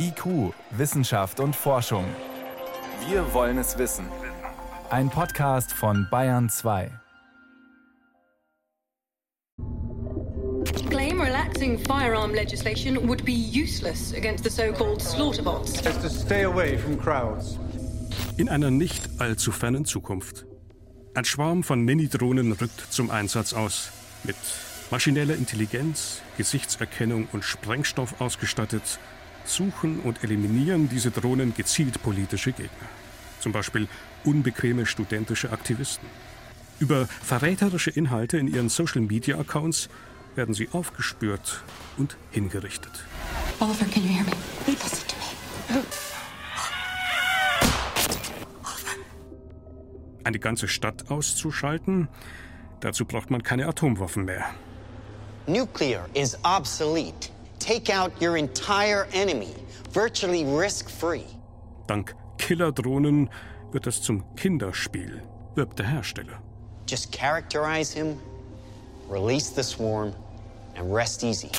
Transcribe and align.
IQ, 0.00 0.54
Wissenschaft 0.70 1.40
und 1.40 1.56
Forschung. 1.56 2.04
Wir 3.08 3.34
wollen 3.34 3.58
es 3.58 3.78
wissen. 3.78 4.06
Ein 4.90 5.10
Podcast 5.10 5.72
von 5.72 6.06
Bayern 6.08 6.48
2. 6.48 6.90
Claim 10.88 11.20
relaxing 11.20 11.78
firearm 11.78 12.32
legislation 12.32 13.08
would 13.08 13.24
be 13.24 13.32
useless 13.32 14.14
against 14.14 14.44
the 14.44 14.50
so-called 14.50 15.02
slaughterbots. 15.02 15.84
Is 15.84 15.98
to 15.98 16.08
stay 16.08 16.44
away 16.44 16.78
from 16.78 16.96
crowds. 16.96 17.58
In 18.36 18.48
einer 18.48 18.70
nicht 18.70 19.08
allzu 19.18 19.50
fernen 19.50 19.84
Zukunft. 19.84 20.46
Ein 21.14 21.24
Schwarm 21.24 21.64
von 21.64 21.80
Mini-Drohnen 21.80 22.52
rückt 22.52 22.92
zum 22.92 23.10
Einsatz 23.10 23.52
aus. 23.52 23.90
Mit 24.22 24.36
maschineller 24.92 25.34
Intelligenz, 25.34 26.22
Gesichtserkennung 26.36 27.26
und 27.32 27.44
Sprengstoff 27.44 28.20
ausgestattet, 28.20 29.00
suchen 29.48 30.00
und 30.00 30.22
eliminieren 30.24 30.88
diese 30.88 31.10
Drohnen 31.10 31.54
gezielt 31.54 32.02
politische 32.02 32.52
Gegner. 32.52 32.88
Zum 33.40 33.52
Beispiel 33.52 33.88
unbequeme 34.24 34.86
studentische 34.86 35.52
Aktivisten. 35.52 36.08
Über 36.80 37.06
verräterische 37.06 37.90
Inhalte 37.90 38.38
in 38.38 38.48
ihren 38.48 38.68
Social-Media-Accounts 38.68 39.88
werden 40.36 40.54
sie 40.54 40.68
aufgespürt 40.72 41.62
und 41.96 42.16
hingerichtet. 42.30 42.92
Oliver, 43.58 43.84
can 43.86 44.02
you 44.02 44.08
hear 44.08 44.24
me? 44.24 44.32
Listen 44.66 45.08
to 45.08 45.16
me. 45.16 45.82
Eine 50.24 50.38
ganze 50.38 50.68
Stadt 50.68 51.10
auszuschalten, 51.10 52.08
dazu 52.80 53.06
braucht 53.06 53.30
man 53.30 53.42
keine 53.42 53.66
Atomwaffen 53.66 54.24
mehr. 54.26 54.44
Nuclear 55.46 56.06
is 56.14 56.38
obsolete. 56.44 57.30
Take 57.68 57.90
out 57.90 58.12
your 58.18 58.38
entire 58.38 59.06
enemy, 59.12 59.54
virtually 59.92 60.42
risk 60.42 60.88
free. 60.88 61.26
Dank 61.86 62.14
Killerdrohnen 62.38 63.28
wird 63.72 63.84
das 63.84 64.00
zum 64.00 64.24
Kinderspiel, 64.36 65.22
wirbt 65.54 65.78
der 65.78 65.86
Hersteller. 65.86 66.42
Just 66.88 67.12
characterize 67.12 67.92
him, 67.92 68.18
release 69.10 69.54
the 69.54 69.62
swarm, 69.62 70.14
and 70.76 70.90
rest 70.90 71.22
easy. 71.22 71.50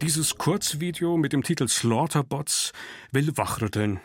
Dieses 0.00 0.36
Kurzvideo 0.36 1.16
mit 1.16 1.32
dem 1.32 1.44
Titel 1.44 1.68
Slaughterbots 1.68 2.72
will 3.12 3.36
wachrütteln. 3.36 4.00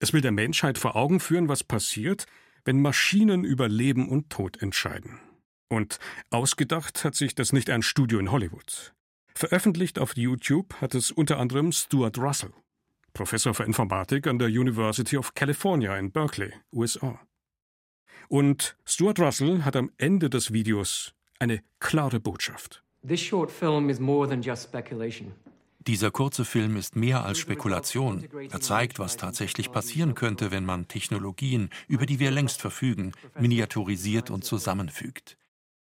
Es 0.00 0.12
will 0.12 0.22
der 0.22 0.32
Menschheit 0.32 0.76
vor 0.76 0.96
Augen 0.96 1.20
führen, 1.20 1.48
was 1.48 1.62
passiert, 1.62 2.26
wenn 2.64 2.82
Maschinen 2.82 3.44
über 3.44 3.68
Leben 3.68 4.08
und 4.08 4.28
Tod 4.28 4.60
entscheiden. 4.60 5.20
Und 5.68 6.00
ausgedacht 6.30 7.04
hat 7.04 7.14
sich 7.14 7.36
das 7.36 7.52
nicht 7.52 7.70
ein 7.70 7.82
Studio 7.82 8.18
in 8.18 8.32
Hollywood. 8.32 8.93
Veröffentlicht 9.36 9.98
auf 9.98 10.16
YouTube 10.16 10.74
hat 10.80 10.94
es 10.94 11.10
unter 11.10 11.38
anderem 11.38 11.72
Stuart 11.72 12.18
Russell, 12.18 12.52
Professor 13.14 13.52
für 13.52 13.64
Informatik 13.64 14.28
an 14.28 14.38
der 14.38 14.48
University 14.48 15.16
of 15.16 15.34
California 15.34 15.96
in 15.98 16.12
Berkeley, 16.12 16.52
USA. 16.72 17.18
Und 18.28 18.76
Stuart 18.84 19.18
Russell 19.18 19.64
hat 19.64 19.74
am 19.74 19.90
Ende 19.98 20.30
des 20.30 20.52
Videos 20.52 21.14
eine 21.40 21.62
klare 21.80 22.20
Botschaft. 22.20 22.84
This 23.06 23.20
short 23.20 23.50
film 23.50 23.90
is 23.90 23.98
more 23.98 24.28
than 24.28 24.40
just 24.40 24.62
speculation. 24.62 25.32
Dieser 25.80 26.10
kurze 26.12 26.44
Film 26.46 26.76
ist 26.76 26.96
mehr 26.96 27.24
als 27.24 27.38
Spekulation. 27.38 28.26
Er 28.50 28.60
zeigt, 28.60 28.98
was 28.98 29.18
tatsächlich 29.18 29.70
passieren 29.70 30.14
könnte, 30.14 30.50
wenn 30.50 30.64
man 30.64 30.88
Technologien, 30.88 31.68
über 31.88 32.06
die 32.06 32.20
wir 32.20 32.30
längst 32.30 32.60
verfügen, 32.62 33.12
miniaturisiert 33.38 34.30
und 34.30 34.44
zusammenfügt. 34.44 35.36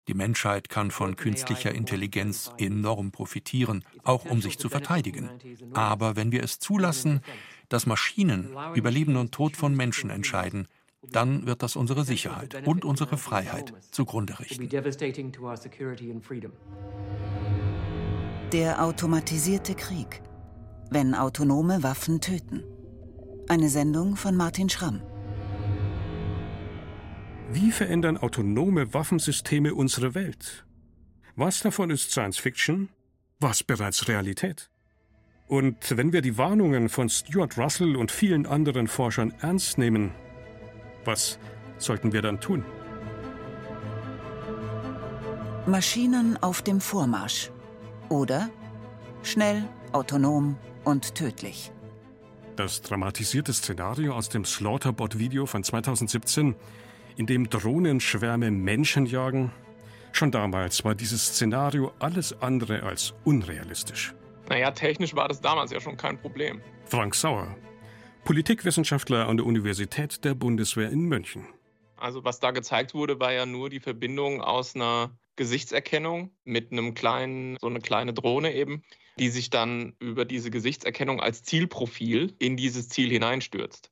Die 0.10 0.16
Menschheit 0.16 0.70
kann 0.70 0.90
von 0.90 1.16
künstlicher 1.16 1.72
Intelligenz 1.72 2.52
enorm 2.58 3.12
profitieren, 3.12 3.84
auch 4.04 4.26
um 4.26 4.42
sich 4.42 4.58
zu 4.58 4.68
verteidigen. 4.68 5.30
Aber 5.74 6.16
wenn 6.16 6.32
wir 6.32 6.42
es 6.44 6.58
zulassen, 6.58 7.22
dass 7.70 7.86
Maschinen 7.86 8.50
über 8.74 8.90
Leben 8.90 9.18
und 9.18 9.32
Tod 9.32 9.56
von 9.56 9.76
Menschen 9.76 10.10
entscheiden, 10.10 10.68
dann 11.12 11.46
wird 11.46 11.62
das 11.62 11.76
unsere 11.76 12.06
Sicherheit 12.06 12.66
und 12.66 12.86
unsere 12.86 13.18
Freiheit 13.20 13.72
zugrunde 13.92 14.40
richten. 14.40 14.68
Der 18.52 18.84
automatisierte 18.84 19.76
Krieg. 19.76 20.24
Wenn 20.90 21.14
autonome 21.14 21.84
Waffen 21.84 22.20
töten. 22.20 22.64
Eine 23.48 23.70
Sendung 23.70 24.16
von 24.16 24.36
Martin 24.36 24.70
Schramm. 24.70 25.04
Wie 27.52 27.72
verändern 27.72 28.18
autonome 28.18 28.94
Waffensysteme 28.94 29.74
unsere 29.74 30.14
Welt? 30.14 30.66
Was 31.36 31.62
davon 31.62 31.90
ist 31.90 32.12
Science 32.12 32.38
Fiction? 32.38 32.90
Was 33.40 33.64
bereits 33.64 34.08
Realität? 34.08 34.70
Und 35.48 35.98
wenn 35.98 36.14
wir 36.14 36.22
die 36.22 36.38
Warnungen 36.38 36.90
von 36.90 37.10
Stuart 37.10 37.58
Russell 37.58 37.96
und 37.96 38.12
vielen 38.12 38.46
anderen 38.46 38.88
Forschern 38.88 39.34
ernst 39.42 39.80
nehmen, 39.80 40.12
was 41.06 41.40
sollten 41.80 42.14
wir 42.14 42.22
dann 42.22 42.40
tun? 42.40 42.64
Maschinen 45.66 46.38
auf 46.38 46.62
dem 46.62 46.80
Vormarsch. 46.80 47.50
Oder 48.10 48.52
schnell, 49.24 49.68
autonom 49.92 50.56
und 50.84 51.16
tödlich. 51.16 51.72
Das 52.56 52.84
dramatisierte 52.84 53.54
Szenario 53.54 54.14
aus 54.14 54.30
dem 54.30 54.46
Slaughterbot-Video 54.46 55.48
von 55.48 55.64
2017, 55.64 56.56
in 57.18 57.26
dem 57.26 57.50
Drohnenschwärme 57.50 58.52
Menschen 58.52 59.06
jagen, 59.06 59.52
schon 60.12 60.32
damals 60.32 60.84
war 60.84 60.96
dieses 60.96 61.28
Szenario 61.28 61.92
alles 62.00 62.34
andere 62.42 62.84
als 62.84 63.14
unrealistisch. 63.24 64.14
Naja, 64.50 64.72
technisch 64.72 65.16
war 65.16 65.28
das 65.28 65.42
damals 65.42 65.72
ja 65.72 65.80
schon 65.80 65.98
kein 65.98 66.20
Problem. 66.20 66.62
Frank 66.86 67.14
Sauer, 67.14 67.56
Politikwissenschaftler 68.24 69.28
an 69.28 69.38
der 69.38 69.46
Universität 69.46 70.24
der 70.24 70.34
Bundeswehr 70.34 70.90
in 70.90 71.02
München. 71.02 71.48
Also 71.98 72.24
was 72.24 72.40
da 72.40 72.52
gezeigt 72.52 72.94
wurde, 72.94 73.20
war 73.20 73.34
ja 73.34 73.46
nur 73.46 73.70
die 73.70 73.80
Verbindung 73.80 74.42
aus 74.42 74.76
einer 74.76 75.18
Gesichtserkennung 75.36 76.32
mit 76.44 76.72
einem 76.72 76.94
kleinen, 76.94 77.58
so 77.60 77.68
eine 77.68 77.80
kleine 77.80 78.14
Drohne 78.14 78.54
eben, 78.54 78.84
die 79.20 79.30
sich 79.30 79.50
dann 79.50 79.96
über 80.00 80.26
diese 80.26 80.52
Gesichtserkennung 80.52 81.20
als 81.20 81.44
Zielprofil 81.44 82.36
in 82.40 82.58
dieses 82.58 82.90
Ziel 82.90 83.10
hineinstürzt. 83.10 83.92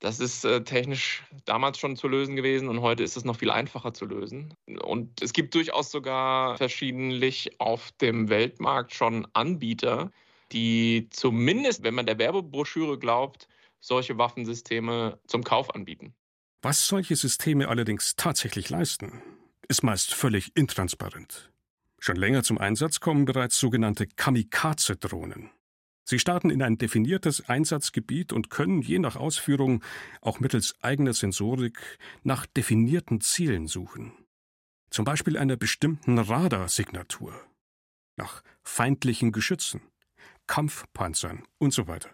Das 0.00 0.20
ist 0.20 0.44
äh, 0.44 0.62
technisch 0.62 1.24
damals 1.46 1.78
schon 1.78 1.96
zu 1.96 2.06
lösen 2.06 2.36
gewesen 2.36 2.68
und 2.68 2.82
heute 2.82 3.02
ist 3.02 3.16
es 3.16 3.24
noch 3.24 3.38
viel 3.38 3.50
einfacher 3.50 3.94
zu 3.94 4.04
lösen. 4.04 4.52
Und 4.82 5.22
es 5.22 5.32
gibt 5.32 5.54
durchaus 5.54 5.90
sogar 5.90 6.56
verschiedentlich 6.58 7.58
auf 7.60 7.92
dem 7.92 8.28
Weltmarkt 8.28 8.94
schon 8.94 9.26
Anbieter, 9.32 10.10
die 10.52 11.08
zumindest, 11.10 11.82
wenn 11.82 11.94
man 11.94 12.06
der 12.06 12.18
Werbebroschüre 12.18 12.98
glaubt, 12.98 13.48
solche 13.80 14.18
Waffensysteme 14.18 15.18
zum 15.26 15.44
Kauf 15.44 15.74
anbieten. 15.74 16.14
Was 16.62 16.86
solche 16.86 17.16
Systeme 17.16 17.68
allerdings 17.68 18.16
tatsächlich 18.16 18.68
leisten, 18.70 19.22
ist 19.68 19.82
meist 19.82 20.14
völlig 20.14 20.54
intransparent. 20.56 21.50
Schon 21.98 22.16
länger 22.16 22.42
zum 22.42 22.58
Einsatz 22.58 23.00
kommen 23.00 23.24
bereits 23.24 23.58
sogenannte 23.58 24.06
Kamikaze-Drohnen. 24.06 25.50
Sie 26.08 26.20
starten 26.20 26.50
in 26.50 26.62
ein 26.62 26.78
definiertes 26.78 27.48
Einsatzgebiet 27.48 28.32
und 28.32 28.48
können 28.48 28.80
je 28.80 29.00
nach 29.00 29.16
Ausführung 29.16 29.82
auch 30.20 30.38
mittels 30.38 30.76
eigener 30.80 31.12
Sensorik 31.12 31.98
nach 32.22 32.46
definierten 32.46 33.20
Zielen 33.20 33.66
suchen. 33.66 34.12
Zum 34.88 35.04
Beispiel 35.04 35.36
einer 35.36 35.56
bestimmten 35.56 36.18
Radarsignatur, 36.18 37.34
nach 38.16 38.44
feindlichen 38.62 39.32
Geschützen, 39.32 39.80
Kampfpanzern 40.46 41.42
und 41.58 41.72
so 41.72 41.88
weiter. 41.88 42.10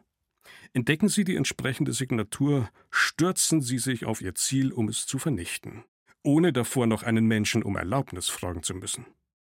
Entdecken 0.72 1.10
Sie 1.10 1.25
die 1.25 1.36
entsprechende 1.36 1.92
Signatur, 1.92 2.70
stürzen 2.91 3.60
Sie 3.60 3.78
sich 3.78 4.06
auf 4.06 4.22
Ihr 4.22 4.34
Ziel, 4.34 4.72
um 4.72 4.88
es 4.88 5.06
zu 5.06 5.19
vernichten, 5.19 5.84
ohne 6.22 6.54
davor 6.54 6.86
noch 6.86 7.02
einen 7.02 7.26
Menschen 7.26 7.62
um 7.62 7.76
Erlaubnis 7.76 8.31
fragen 8.31 8.62
zu 8.62 8.72
müssen. 8.72 9.04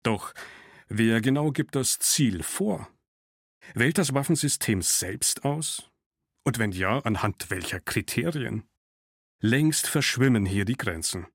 Doch 0.03 0.35
wer 0.89 1.21
genau 1.21 1.53
gibt 1.53 1.77
das 1.77 2.01
Ziel 2.01 2.43
vor? 2.43 2.89
Wählt 3.73 3.99
das 3.99 4.13
Waffensystem 4.13 4.83
selbst 4.83 5.45
aus? 5.45 5.91
Und 6.45 6.59
wenn 6.59 6.73
ja, 6.73 6.99
anhand 6.99 7.51
welcher 7.51 7.81
Kriterien? 7.81 8.65
Längst 9.41 9.87
verschwimmen 9.87 10.45
hier 10.45 10.65
die 10.65 10.77
Grenzen. 10.77 11.27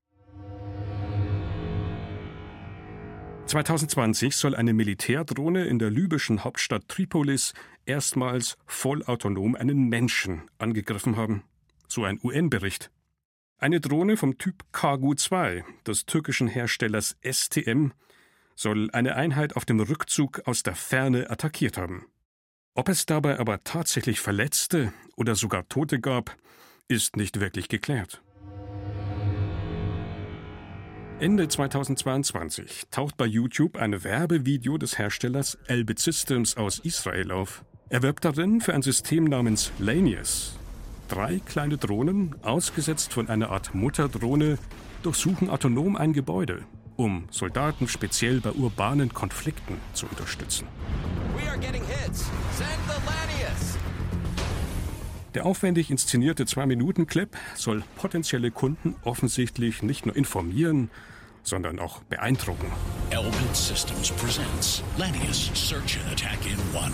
2020 3.46 4.36
soll 4.36 4.54
eine 4.54 4.72
Militärdrohne 4.72 5.64
in 5.64 5.80
der 5.80 5.90
libyschen 5.90 6.44
Hauptstadt 6.44 6.86
Tripolis 6.86 7.52
erstmals 7.84 8.56
vollautonom 8.64 9.56
einen 9.56 9.88
Menschen 9.88 10.42
angegriffen 10.58 11.16
haben. 11.16 11.42
So 11.88 12.04
ein 12.04 12.20
UN-Bericht. 12.22 12.92
Eine 13.58 13.80
Drohne 13.80 14.16
vom 14.16 14.38
Typ 14.38 14.64
Kagu-2 14.72 15.64
des 15.84 16.06
türkischen 16.06 16.46
Herstellers 16.46 17.16
STM 17.22 17.90
soll 18.54 18.88
eine 18.92 19.16
Einheit 19.16 19.56
auf 19.56 19.64
dem 19.64 19.80
Rückzug 19.80 20.42
aus 20.46 20.62
der 20.62 20.76
Ferne 20.76 21.28
attackiert 21.28 21.76
haben. 21.76 22.06
Ob 22.80 22.88
es 22.88 23.04
dabei 23.04 23.38
aber 23.38 23.62
tatsächlich 23.62 24.20
Verletzte 24.20 24.94
oder 25.14 25.34
sogar 25.34 25.68
Tote 25.68 26.00
gab, 26.00 26.34
ist 26.88 27.14
nicht 27.14 27.38
wirklich 27.38 27.68
geklärt. 27.68 28.22
Ende 31.18 31.46
2022 31.46 32.84
taucht 32.90 33.18
bei 33.18 33.26
YouTube 33.26 33.76
ein 33.76 34.02
Werbevideo 34.02 34.78
des 34.78 34.96
Herstellers 34.96 35.58
Elbit 35.66 35.98
Systems 35.98 36.56
aus 36.56 36.78
Israel 36.78 37.32
auf. 37.32 37.66
Er 37.90 38.00
wirbt 38.00 38.24
darin 38.24 38.62
für 38.62 38.72
ein 38.72 38.80
System 38.80 39.24
namens 39.24 39.72
Lanius. 39.78 40.56
Drei 41.08 41.38
kleine 41.44 41.76
Drohnen, 41.76 42.34
ausgesetzt 42.40 43.12
von 43.12 43.28
einer 43.28 43.50
Art 43.50 43.74
Mutterdrohne, 43.74 44.56
durchsuchen 45.02 45.50
autonom 45.50 45.96
ein 45.96 46.14
Gebäude, 46.14 46.64
um 47.00 47.24
Soldaten 47.30 47.88
speziell 47.88 48.40
bei 48.40 48.52
urbanen 48.52 49.14
Konflikten 49.14 49.78
zu 49.94 50.06
unterstützen. 50.06 50.66
Der 55.32 55.46
aufwendig 55.46 55.90
inszenierte 55.90 56.44
Zwei-Minuten-Clip 56.44 57.34
soll 57.54 57.84
potenzielle 57.96 58.50
Kunden 58.50 58.96
offensichtlich 59.02 59.82
nicht 59.82 60.04
nur 60.04 60.14
informieren, 60.14 60.90
sondern 61.42 61.78
auch 61.78 62.02
beeindrucken. 62.04 62.70
Elbit 63.10 63.56
Systems 63.56 64.10
presents 64.10 64.82
Lanius 64.96 65.50
Search 65.54 65.98
and 65.98 66.12
Attack 66.12 66.46
in 66.46 66.58
One. 66.74 66.92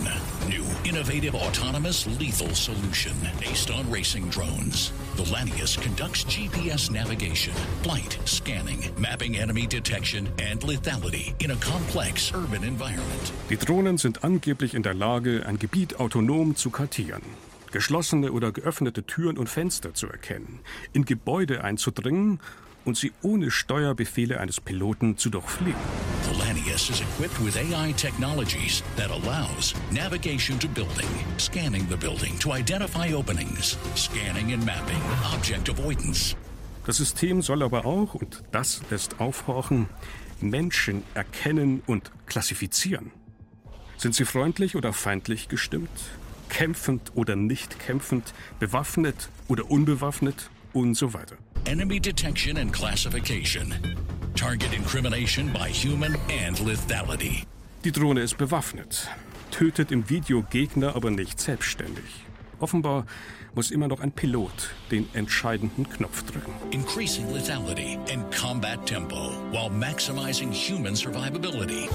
New 0.48 0.64
innovative 0.84 1.34
autonomous 1.34 2.06
lethal 2.18 2.54
solution 2.54 3.12
based 3.40 3.70
on 3.70 3.90
racing 3.90 4.28
drones. 4.30 4.92
The 5.16 5.24
Lanius 5.24 5.80
conducts 5.80 6.24
GPS 6.24 6.90
navigation, 6.90 7.54
flight, 7.82 8.18
scanning, 8.24 8.90
mapping 8.98 9.36
enemy 9.36 9.66
detection 9.66 10.28
and 10.38 10.60
lethality 10.60 11.34
in 11.42 11.50
a 11.50 11.56
complex 11.56 12.32
urban 12.34 12.64
environment. 12.64 13.32
Die 13.50 13.56
Drohnen 13.56 13.98
sind 13.98 14.24
angeblich 14.24 14.74
in 14.74 14.82
der 14.82 14.94
Lage, 14.94 15.44
ein 15.46 15.58
Gebiet 15.58 16.00
autonom 16.00 16.56
zu 16.56 16.70
kartieren 16.70 17.22
geschlossene 17.72 18.32
oder 18.32 18.52
geöffnete 18.52 19.02
Türen 19.04 19.36
und 19.36 19.48
Fenster 19.50 19.92
zu 19.92 20.08
erkennen, 20.08 20.60
in 20.94 21.04
Gebäude 21.04 21.62
einzudringen 21.62 22.40
und 22.86 22.96
sie 22.96 23.12
ohne 23.22 23.50
Steuerbefehle 23.50 24.40
eines 24.40 24.60
Piloten 24.60 25.18
zu 25.18 25.28
durchfliegen. 25.28 25.80
Polanius 26.26 26.88
is 26.88 27.00
equipped 27.00 27.38
with 27.44 27.56
AI 27.56 27.92
technologies 27.92 28.82
that 28.96 29.10
allows 29.10 29.74
navigation 29.90 30.58
to 30.58 30.68
building, 30.68 31.08
scanning 31.38 31.86
the 31.90 31.96
building 31.96 32.38
to 32.38 32.54
identify 32.54 33.12
openings, 33.12 33.76
scanning 33.96 34.52
and 34.52 34.64
mapping, 34.64 35.00
object 35.34 35.68
avoidance. 35.68 36.36
Das 36.86 36.98
System 36.98 37.42
soll 37.42 37.64
aber 37.64 37.84
auch, 37.84 38.14
und 38.14 38.44
das 38.52 38.80
lässt 38.90 39.20
aufhorchen, 39.20 39.88
Menschen 40.40 41.02
erkennen 41.14 41.82
und 41.86 42.12
klassifizieren. 42.26 43.10
Sind 43.96 44.14
sie 44.14 44.24
freundlich 44.24 44.76
oder 44.76 44.92
feindlich 44.92 45.48
gestimmt? 45.48 45.90
Kämpfend 46.48 47.12
oder 47.16 47.34
nicht 47.34 47.80
kämpfend? 47.80 48.32
Bewaffnet 48.60 49.30
oder 49.48 49.68
unbewaffnet? 49.68 50.50
Und 50.72 50.94
so 50.94 51.14
weiter. 51.14 51.36
Enemy 51.66 51.98
detection 51.98 52.58
and 52.58 52.72
classification, 52.72 53.74
target 54.34 54.72
incrimination 54.72 55.52
by 55.52 55.68
human 55.68 56.16
and 56.30 56.56
lethality. 56.60 57.44
Die 57.84 57.90
Drohne 57.92 58.20
ist 58.20 58.38
bewaffnet, 58.38 59.08
tötet 59.50 59.90
im 59.90 60.08
Video 60.08 60.42
Gegner 60.42 60.94
aber 60.94 61.10
nicht 61.10 61.40
selbstständig. 61.40 62.04
Offenbar 62.60 63.04
muss 63.54 63.70
immer 63.70 63.88
noch 63.88 64.00
ein 64.00 64.12
Pilot 64.12 64.70
den 64.90 65.08
entscheidenden 65.14 65.88
Knopf 65.88 66.22
drücken. 66.22 66.52
Increasing 66.70 67.32
lethality 67.32 67.98
and 68.12 68.24
combat 68.32 68.86
tempo 68.86 69.32
while 69.50 69.68
maximizing 69.68 70.52
human 70.52 70.94
survivability. 70.94 71.88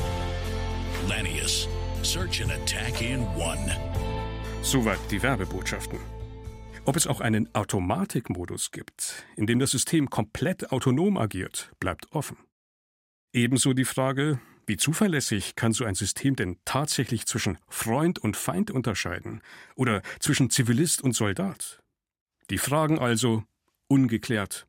Lanius, 1.08 1.68
search 2.04 2.42
and 2.42 2.52
attack 2.52 3.02
in 3.02 3.22
one. 3.36 3.72
Soweit 4.64 5.00
die 5.10 5.22
Werbebotschaften. 5.22 5.98
Ob 6.84 6.96
es 6.96 7.06
auch 7.06 7.22
einen 7.22 7.54
Automatikmodus 7.54 8.72
gibt, 8.72 9.26
in 9.36 9.46
dem 9.46 9.60
das 9.60 9.70
System 9.70 10.10
komplett 10.10 10.72
autonom 10.72 11.16
agiert, 11.16 11.72
bleibt 11.80 12.12
offen. 12.12 12.38
Ebenso 13.34 13.74
die 13.74 13.86
Frage, 13.86 14.40
wie 14.66 14.78
zuverlässig 14.78 15.56
kann 15.56 15.74
so 15.74 15.86
ein 15.86 15.94
System 15.94 16.36
denn 16.36 16.58
tatsächlich 16.66 17.28
zwischen 17.28 17.60
Freund 17.70 18.18
und 18.18 18.36
Feind 18.36 18.72
unterscheiden 18.72 19.42
oder 19.76 20.02
zwischen 20.20 20.50
Zivilist 20.50 21.04
und 21.04 21.14
Soldat? 21.14 21.84
Die 22.50 22.58
Fragen 22.58 22.98
also 22.98 23.44
ungeklärt. 23.88 24.68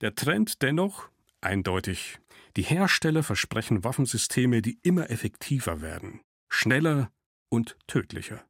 Der 0.00 0.16
Trend 0.16 0.62
dennoch 0.62 1.08
eindeutig. 1.40 2.18
Die 2.56 2.62
Hersteller 2.62 3.22
versprechen 3.22 3.84
Waffensysteme, 3.84 4.62
die 4.62 4.78
immer 4.82 5.10
effektiver 5.10 5.80
werden, 5.80 6.20
schneller 6.48 7.12
und 7.48 7.76
tödlicher. 7.86 8.44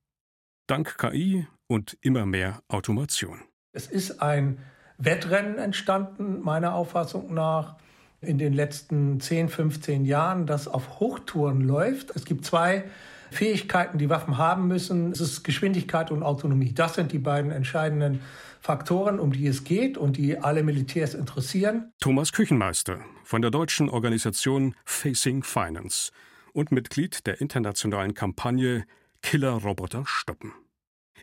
Dank 0.67 0.97
KI 0.97 1.47
und 1.73 1.97
immer 2.03 2.27
mehr 2.27 2.63
Automation. 2.69 3.41
Es 3.73 3.87
ist 3.87 4.21
ein 4.21 4.59
Wettrennen 4.99 5.57
entstanden, 5.57 6.43
meiner 6.43 6.75
Auffassung 6.75 7.33
nach, 7.33 7.77
in 8.21 8.37
den 8.39 8.53
letzten 8.53 9.19
10, 9.21 9.49
15 9.49 10.05
Jahren, 10.05 10.47
das 10.47 10.69
auf 10.69 11.01
Hochtouren 11.01 11.63
läuft. 11.63 12.15
Es 12.15 12.25
gibt 12.27 12.45
zwei 12.45 12.85
Fähigkeiten, 13.31 13.99
die 13.99 14.11
Waffen 14.11 14.37
haben 14.37 14.69
müssen. 14.69 15.11
Es 15.13 15.21
ist 15.21 15.45
Geschwindigkeit 15.45 16.11
und 16.11 16.23
Autonomie. 16.23 16.73
Das 16.75 16.95
sind 16.95 17.11
die 17.11 17.19
beiden 17.19 17.51
entscheidenden 17.51 18.21
Faktoren, 18.61 19.19
um 19.19 19.33
die 19.33 19.47
es 19.47 19.65
geht 19.65 19.97
und 19.97 20.19
die 20.19 20.39
alle 20.39 20.63
Militärs 20.63 21.15
interessieren. 21.15 21.91
Thomas 22.01 22.33
Küchenmeister 22.33 23.01
von 23.25 23.41
der 23.41 23.51
deutschen 23.51 23.89
Organisation 23.89 24.77
Facing 24.85 25.43
Finance 25.43 26.13
und 26.53 26.71
Mitglied 26.71 27.27
der 27.27 27.41
internationalen 27.41 28.13
Kampagne 28.13 28.85
Killer-Roboter 29.23 30.05
stoppen. 30.07 30.53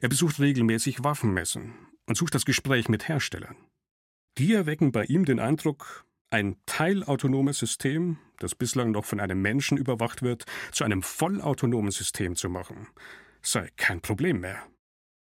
Er 0.02 0.10
besucht 0.10 0.40
regelmäßig 0.40 1.04
Waffenmessen 1.04 1.74
und 2.08 2.16
sucht 2.16 2.36
das 2.36 2.46
Gespräch 2.46 2.90
mit 2.90 3.08
Herstellern. 3.08 3.56
Die 4.38 4.54
erwecken 4.54 4.92
bei 4.92 5.04
ihm 5.06 5.26
den 5.26 5.40
Eindruck, 5.40 6.06
ein 6.30 6.58
teilautonomes 6.66 7.58
System, 7.58 8.18
das 8.38 8.56
bislang 8.56 8.92
noch 8.92 9.06
von 9.06 9.20
einem 9.20 9.42
Menschen 9.42 9.78
überwacht 9.78 10.22
wird, 10.22 10.46
zu 10.72 10.84
einem 10.84 11.02
vollautonomen 11.02 11.92
System 11.92 12.36
zu 12.36 12.50
machen, 12.50 12.88
sei 13.42 13.70
kein 13.76 14.02
Problem 14.02 14.40
mehr. 14.40 14.64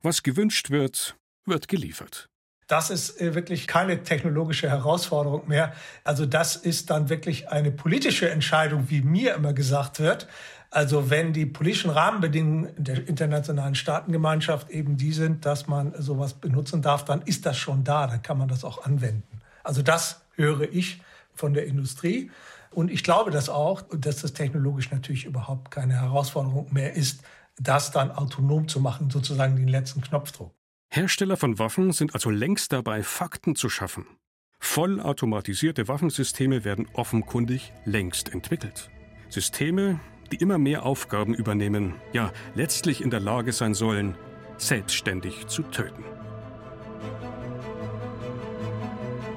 Was 0.03 0.23
gewünscht 0.23 0.71
wird, 0.71 1.17
wird 1.45 1.69
geliefert. 1.69 2.29
Das 2.69 2.91
ist 2.91 3.21
äh, 3.21 3.35
wirklich 3.35 3.67
keine 3.67 4.03
technologische 4.03 4.71
Herausforderung 4.71 5.49
mehr. 5.49 5.75
Also 6.05 6.27
das 6.27 6.57
ist 6.57 6.91
dann 6.91 7.09
wirklich 7.09 7.49
eine 7.51 7.71
politische 7.71 8.31
Entscheidung, 8.31 8.89
wie 8.89 9.03
mir 9.03 9.35
immer 9.35 9.53
gesagt 9.53 9.99
wird. 10.01 10.29
Also 10.73 11.11
wenn 11.11 11.35
die 11.35 11.45
politischen 11.45 11.91
Rahmenbedingungen 11.91 12.73
der 12.79 13.07
internationalen 13.07 13.75
Staatengemeinschaft 13.75 14.71
eben 14.71 14.97
die 14.97 15.13
sind, 15.13 15.45
dass 15.45 15.69
man 15.69 15.93
sowas 16.01 16.33
benutzen 16.33 16.81
darf, 16.81 17.05
dann 17.05 17.21
ist 17.21 17.45
das 17.45 17.59
schon 17.59 17.85
da, 17.85 18.07
dann 18.07 18.23
kann 18.23 18.39
man 18.39 18.49
das 18.49 18.65
auch 18.65 18.83
anwenden. 18.83 19.43
Also 19.65 19.83
das 19.83 20.23
höre 20.35 20.63
ich 20.73 21.03
von 21.35 21.53
der 21.53 21.67
Industrie. 21.67 22.31
Und 22.71 22.91
ich 22.91 23.05
glaube 23.05 23.31
das 23.31 23.51
auch, 23.51 23.83
dass 23.95 24.23
das 24.23 24.33
technologisch 24.33 24.91
natürlich 24.91 25.27
überhaupt 25.27 25.71
keine 25.71 26.01
Herausforderung 26.01 26.73
mehr 26.73 26.95
ist, 26.95 27.23
das 27.61 27.91
dann 27.91 28.11
autonom 28.11 28.67
zu 28.67 28.81
machen, 28.81 29.11
sozusagen 29.11 29.57
den 29.57 29.69
letzten 29.69 30.01
Knopfdruck. 30.01 30.55
Hersteller 30.89 31.37
von 31.37 31.59
Waffen 31.59 31.93
sind 31.93 32.15
also 32.15 32.31
längst 32.31 32.73
dabei, 32.73 33.03
Fakten 33.03 33.57
zu 33.57 33.69
schaffen. 33.69 34.07
Vollautomatisierte 34.59 35.87
Waffensysteme 35.87 36.65
werden 36.65 36.89
offenkundig 36.95 37.75
längst 37.85 38.33
entwickelt. 38.33 38.89
Systeme, 39.29 40.01
die 40.33 40.37
immer 40.37 40.59
mehr 40.59 40.87
Aufgaben 40.87 41.35
übernehmen, 41.35 41.95
ja 42.13 42.33
letztlich 42.55 43.03
in 43.03 43.11
der 43.11 43.21
Lage 43.21 43.53
sein 43.53 43.75
sollen, 43.75 44.17
selbstständig 44.57 45.47
zu 45.47 45.63
töten. 45.63 46.05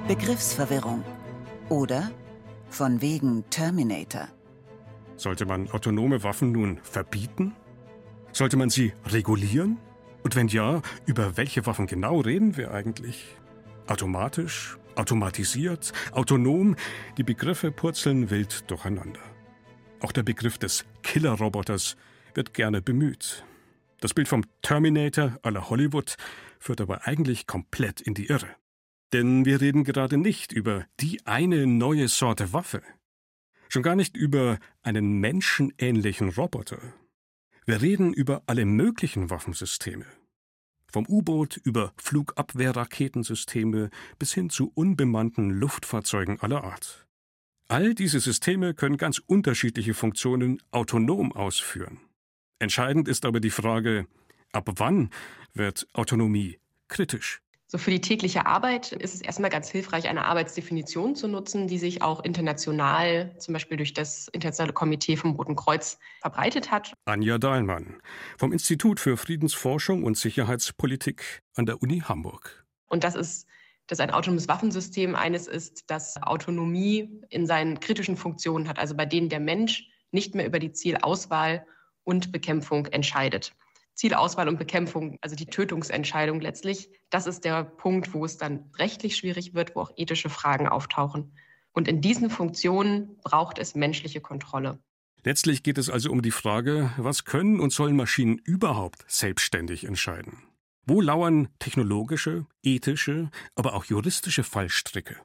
Begriffsverwirrung 0.08 1.04
oder 1.68 2.10
von 2.70 3.02
wegen 3.02 3.44
Terminator. 3.50 4.28
Sollte 5.16 5.44
man 5.46 5.70
autonome 5.70 6.22
Waffen 6.22 6.52
nun 6.52 6.78
verbieten? 6.82 7.54
Sollte 8.32 8.56
man 8.56 8.70
sie 8.70 8.92
regulieren? 9.06 9.78
Und 10.22 10.34
wenn 10.34 10.48
ja, 10.48 10.82
über 11.06 11.36
welche 11.36 11.66
Waffen 11.66 11.86
genau 11.86 12.20
reden 12.20 12.56
wir 12.56 12.72
eigentlich? 12.72 13.36
Automatisch? 13.86 14.78
Automatisiert? 14.94 15.92
Autonom? 16.12 16.74
Die 17.18 17.22
Begriffe 17.22 17.70
purzeln 17.70 18.30
wild 18.30 18.70
durcheinander. 18.70 19.20
Auch 20.00 20.12
der 20.12 20.22
Begriff 20.22 20.58
des 20.58 20.84
Killerroboters 21.02 21.96
wird 22.34 22.54
gerne 22.54 22.82
bemüht. 22.82 23.44
Das 24.00 24.12
Bild 24.12 24.28
vom 24.28 24.44
Terminator 24.62 25.38
aller 25.42 25.70
Hollywood 25.70 26.16
führt 26.58 26.80
aber 26.80 27.06
eigentlich 27.06 27.46
komplett 27.46 28.00
in 28.00 28.14
die 28.14 28.26
Irre. 28.26 28.48
Denn 29.12 29.44
wir 29.44 29.60
reden 29.60 29.84
gerade 29.84 30.18
nicht 30.18 30.52
über 30.52 30.84
die 31.00 31.24
eine 31.26 31.66
neue 31.66 32.08
Sorte 32.08 32.52
Waffe. 32.52 32.82
Schon 33.68 33.82
gar 33.82 33.96
nicht 33.96 34.16
über 34.16 34.58
einen 34.82 35.18
menschenähnlichen 35.20 36.28
Roboter. 36.28 36.78
Wir 37.64 37.80
reden 37.80 38.12
über 38.12 38.42
alle 38.46 38.64
möglichen 38.64 39.30
Waffensysteme. 39.30 40.06
Vom 40.92 41.06
U-Boot 41.06 41.56
über 41.56 41.92
Flugabwehrraketensysteme 41.96 43.90
bis 44.18 44.32
hin 44.32 44.50
zu 44.50 44.70
unbemannten 44.74 45.50
Luftfahrzeugen 45.50 46.40
aller 46.40 46.64
Art. 46.64 47.05
All 47.68 47.94
diese 47.94 48.20
Systeme 48.20 48.74
können 48.74 48.96
ganz 48.96 49.20
unterschiedliche 49.26 49.92
Funktionen 49.92 50.62
autonom 50.70 51.32
ausführen. 51.32 51.98
Entscheidend 52.60 53.08
ist 53.08 53.24
aber 53.24 53.40
die 53.40 53.50
Frage, 53.50 54.06
ab 54.52 54.70
wann 54.76 55.10
wird 55.52 55.88
Autonomie 55.92 56.60
kritisch? 56.86 57.42
So 57.66 57.78
für 57.78 57.90
die 57.90 58.00
tägliche 58.00 58.46
Arbeit 58.46 58.92
ist 58.92 59.14
es 59.14 59.20
erstmal 59.20 59.50
ganz 59.50 59.68
hilfreich, 59.68 60.06
eine 60.06 60.26
Arbeitsdefinition 60.26 61.16
zu 61.16 61.26
nutzen, 61.26 61.66
die 61.66 61.78
sich 61.78 62.02
auch 62.02 62.22
international, 62.22 63.34
zum 63.38 63.54
Beispiel 63.54 63.76
durch 63.76 63.92
das 63.92 64.28
Internationale 64.28 64.72
Komitee 64.72 65.16
vom 65.16 65.32
Roten 65.32 65.56
Kreuz, 65.56 65.98
verbreitet 66.20 66.70
hat. 66.70 66.92
Anja 67.04 67.38
Dahlmann 67.38 67.96
vom 68.38 68.52
Institut 68.52 69.00
für 69.00 69.16
Friedensforschung 69.16 70.04
und 70.04 70.16
Sicherheitspolitik 70.16 71.42
an 71.56 71.66
der 71.66 71.82
Uni 71.82 71.98
Hamburg. 71.98 72.64
Und 72.86 73.02
das 73.02 73.16
ist 73.16 73.48
dass 73.86 74.00
ein 74.00 74.10
autonomes 74.10 74.48
Waffensystem 74.48 75.14
eines 75.14 75.46
ist, 75.46 75.84
das 75.88 76.16
Autonomie 76.22 77.20
in 77.28 77.46
seinen 77.46 77.80
kritischen 77.80 78.16
Funktionen 78.16 78.68
hat, 78.68 78.78
also 78.78 78.94
bei 78.94 79.06
denen 79.06 79.28
der 79.28 79.40
Mensch 79.40 79.88
nicht 80.10 80.34
mehr 80.34 80.46
über 80.46 80.58
die 80.58 80.72
Zielauswahl 80.72 81.66
und 82.04 82.32
Bekämpfung 82.32 82.86
entscheidet. 82.86 83.52
Zielauswahl 83.94 84.48
und 84.48 84.58
Bekämpfung, 84.58 85.18
also 85.22 85.36
die 85.36 85.46
Tötungsentscheidung 85.46 86.40
letztlich, 86.40 86.90
das 87.10 87.26
ist 87.26 87.44
der 87.44 87.64
Punkt, 87.64 88.12
wo 88.12 88.24
es 88.24 88.36
dann 88.36 88.70
rechtlich 88.78 89.16
schwierig 89.16 89.54
wird, 89.54 89.74
wo 89.74 89.80
auch 89.80 89.90
ethische 89.96 90.28
Fragen 90.28 90.68
auftauchen. 90.68 91.32
Und 91.72 91.88
in 91.88 92.00
diesen 92.00 92.30
Funktionen 92.30 93.16
braucht 93.24 93.58
es 93.58 93.74
menschliche 93.74 94.20
Kontrolle. 94.20 94.78
Letztlich 95.24 95.62
geht 95.62 95.78
es 95.78 95.90
also 95.90 96.10
um 96.10 96.22
die 96.22 96.30
Frage, 96.30 96.92
was 96.98 97.24
können 97.24 97.58
und 97.58 97.72
sollen 97.72 97.96
Maschinen 97.96 98.38
überhaupt 98.38 99.04
selbstständig 99.08 99.84
entscheiden? 99.84 100.42
Wo 100.88 101.00
lauern 101.00 101.48
technologische, 101.58 102.46
ethische, 102.62 103.30
aber 103.56 103.74
auch 103.74 103.86
juristische 103.86 104.44
Fallstricke? 104.44 105.16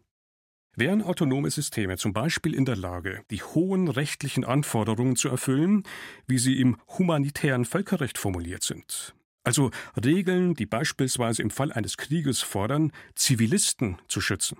Wären 0.75 1.03
autonome 1.03 1.51
Systeme 1.51 1.97
zum 1.97 2.13
Beispiel 2.13 2.55
in 2.55 2.65
der 2.65 2.77
Lage, 2.77 3.23
die 3.29 3.43
hohen 3.43 3.87
rechtlichen 3.87 4.43
Anforderungen 4.43 5.15
zu 5.15 5.29
erfüllen, 5.29 5.83
wie 6.25 6.39
sie 6.39 6.59
im 6.59 6.77
humanitären 6.97 7.65
Völkerrecht 7.65 8.17
formuliert 8.17 8.63
sind? 8.63 9.13
Also 9.43 9.69
Regeln, 10.03 10.55
die 10.55 10.65
beispielsweise 10.65 11.43
im 11.43 11.51
Fall 11.51 11.71
eines 11.71 11.97
Krieges 11.97 12.41
fordern, 12.41 12.91
Zivilisten 13.13 13.99
zu 14.07 14.19
schützen, 14.19 14.57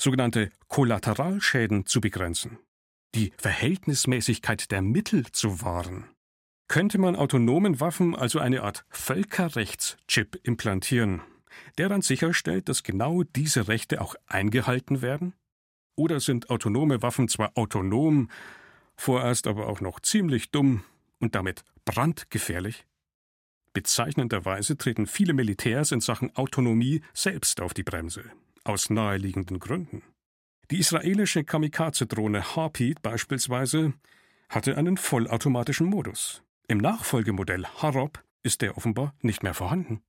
sogenannte 0.00 0.50
Kollateralschäden 0.68 1.84
zu 1.84 2.00
begrenzen, 2.00 2.58
die 3.14 3.32
Verhältnismäßigkeit 3.36 4.70
der 4.70 4.80
Mittel 4.80 5.26
zu 5.32 5.60
wahren. 5.60 6.13
Könnte 6.68 6.98
man 6.98 7.14
autonomen 7.14 7.78
Waffen 7.80 8.16
also 8.16 8.38
eine 8.38 8.62
Art 8.62 8.84
Völkerrechtschip 8.88 10.40
implantieren, 10.42 11.20
der 11.78 11.88
dann 11.88 12.02
sicherstellt, 12.02 12.68
dass 12.68 12.82
genau 12.82 13.22
diese 13.22 13.68
Rechte 13.68 14.00
auch 14.00 14.14
eingehalten 14.26 15.02
werden? 15.02 15.34
Oder 15.96 16.20
sind 16.20 16.50
autonome 16.50 17.02
Waffen 17.02 17.28
zwar 17.28 17.56
autonom, 17.56 18.28
vorerst 18.96 19.46
aber 19.46 19.68
auch 19.68 19.80
noch 19.80 20.00
ziemlich 20.00 20.50
dumm 20.50 20.82
und 21.20 21.34
damit 21.34 21.64
brandgefährlich? 21.84 22.86
Bezeichnenderweise 23.72 24.76
treten 24.76 25.06
viele 25.06 25.34
Militärs 25.34 25.92
in 25.92 26.00
Sachen 26.00 26.34
Autonomie 26.36 27.02
selbst 27.12 27.60
auf 27.60 27.74
die 27.74 27.82
Bremse, 27.82 28.24
aus 28.64 28.88
naheliegenden 28.88 29.58
Gründen. 29.58 30.02
Die 30.70 30.78
israelische 30.78 31.44
Kamikaze-Drohne 31.44 32.56
Harpy 32.56 32.94
beispielsweise 33.02 33.92
hatte 34.48 34.76
einen 34.78 34.96
vollautomatischen 34.96 35.86
Modus. 35.86 36.42
Im 36.66 36.78
Nachfolgemodell 36.78 37.66
Harop 37.82 38.22
ist 38.42 38.62
der 38.62 38.78
offenbar 38.78 39.14
nicht 39.20 39.42
mehr 39.42 39.52
vorhanden. 39.52 40.02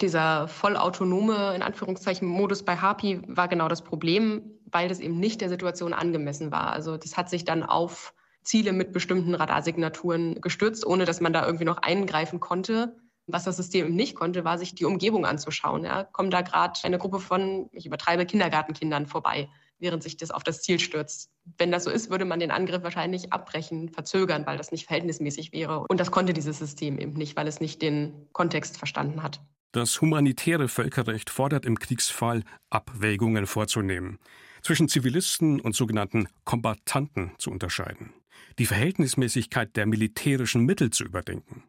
Dieser 0.00 0.48
vollautonome, 0.48 1.54
in 1.54 1.62
Anführungszeichen, 1.62 2.26
Modus 2.26 2.64
bei 2.64 2.76
Harpy 2.76 3.20
war 3.26 3.48
genau 3.48 3.68
das 3.68 3.82
Problem, 3.82 4.42
weil 4.64 4.88
das 4.88 5.00
eben 5.00 5.18
nicht 5.18 5.40
der 5.40 5.50
Situation 5.50 5.92
angemessen 5.92 6.50
war. 6.50 6.72
Also 6.72 6.96
das 6.96 7.16
hat 7.16 7.28
sich 7.28 7.44
dann 7.44 7.62
auf 7.62 8.14
Ziele 8.42 8.72
mit 8.72 8.92
bestimmten 8.92 9.34
Radarsignaturen 9.34 10.40
gestürzt, 10.40 10.86
ohne 10.86 11.04
dass 11.04 11.20
man 11.20 11.34
da 11.34 11.44
irgendwie 11.44 11.66
noch 11.66 11.78
eingreifen 11.78 12.40
konnte. 12.40 12.96
Was 13.26 13.44
das 13.44 13.58
System 13.58 13.94
nicht 13.94 14.14
konnte, 14.14 14.44
war 14.44 14.56
sich 14.56 14.74
die 14.74 14.86
Umgebung 14.86 15.26
anzuschauen. 15.26 15.84
Ja. 15.84 16.04
Kommt 16.04 16.32
da 16.32 16.40
gerade 16.40 16.80
eine 16.84 16.96
Gruppe 16.96 17.18
von, 17.18 17.68
ich 17.72 17.84
übertreibe, 17.84 18.24
Kindergartenkindern 18.24 19.06
vorbei, 19.06 19.50
während 19.78 20.02
sich 20.02 20.16
das 20.16 20.30
auf 20.30 20.42
das 20.42 20.62
Ziel 20.62 20.78
stürzt. 20.78 21.30
Wenn 21.56 21.70
das 21.70 21.84
so 21.84 21.90
ist, 21.90 22.10
würde 22.10 22.24
man 22.24 22.40
den 22.40 22.50
Angriff 22.50 22.82
wahrscheinlich 22.82 23.32
abbrechen, 23.32 23.88
verzögern, 23.88 24.46
weil 24.46 24.58
das 24.58 24.72
nicht 24.72 24.86
verhältnismäßig 24.86 25.52
wäre. 25.52 25.84
Und 25.88 26.00
das 26.00 26.10
konnte 26.10 26.32
dieses 26.32 26.58
System 26.58 26.98
eben 26.98 27.12
nicht, 27.12 27.36
weil 27.36 27.46
es 27.46 27.60
nicht 27.60 27.82
den 27.82 28.28
Kontext 28.32 28.78
verstanden 28.78 29.22
hat. 29.22 29.40
Das 29.72 30.00
humanitäre 30.00 30.68
Völkerrecht 30.68 31.28
fordert 31.28 31.66
im 31.66 31.78
Kriegsfall 31.78 32.42
Abwägungen 32.70 33.46
vorzunehmen, 33.46 34.18
zwischen 34.62 34.88
Zivilisten 34.88 35.60
und 35.60 35.74
sogenannten 35.74 36.28
Kombattanten 36.44 37.32
zu 37.38 37.50
unterscheiden, 37.50 38.14
die 38.58 38.66
Verhältnismäßigkeit 38.66 39.76
der 39.76 39.86
militärischen 39.86 40.64
Mittel 40.64 40.90
zu 40.90 41.04
überdenken. 41.04 41.64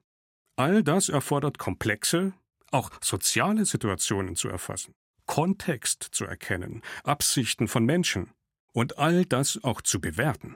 All 0.56 0.82
das 0.82 1.10
erfordert 1.10 1.58
komplexe, 1.58 2.34
auch 2.72 2.90
soziale 3.02 3.66
Situationen 3.66 4.36
zu 4.36 4.48
erfassen, 4.48 4.94
Kontext 5.30 6.10
zu 6.12 6.26
erkennen, 6.26 6.82
Absichten 7.04 7.68
von 7.68 7.86
Menschen 7.86 8.32
und 8.74 8.98
all 8.98 9.26
das 9.26 9.64
auch 9.64 9.82
zu 9.82 10.02
bewerten. 10.02 10.56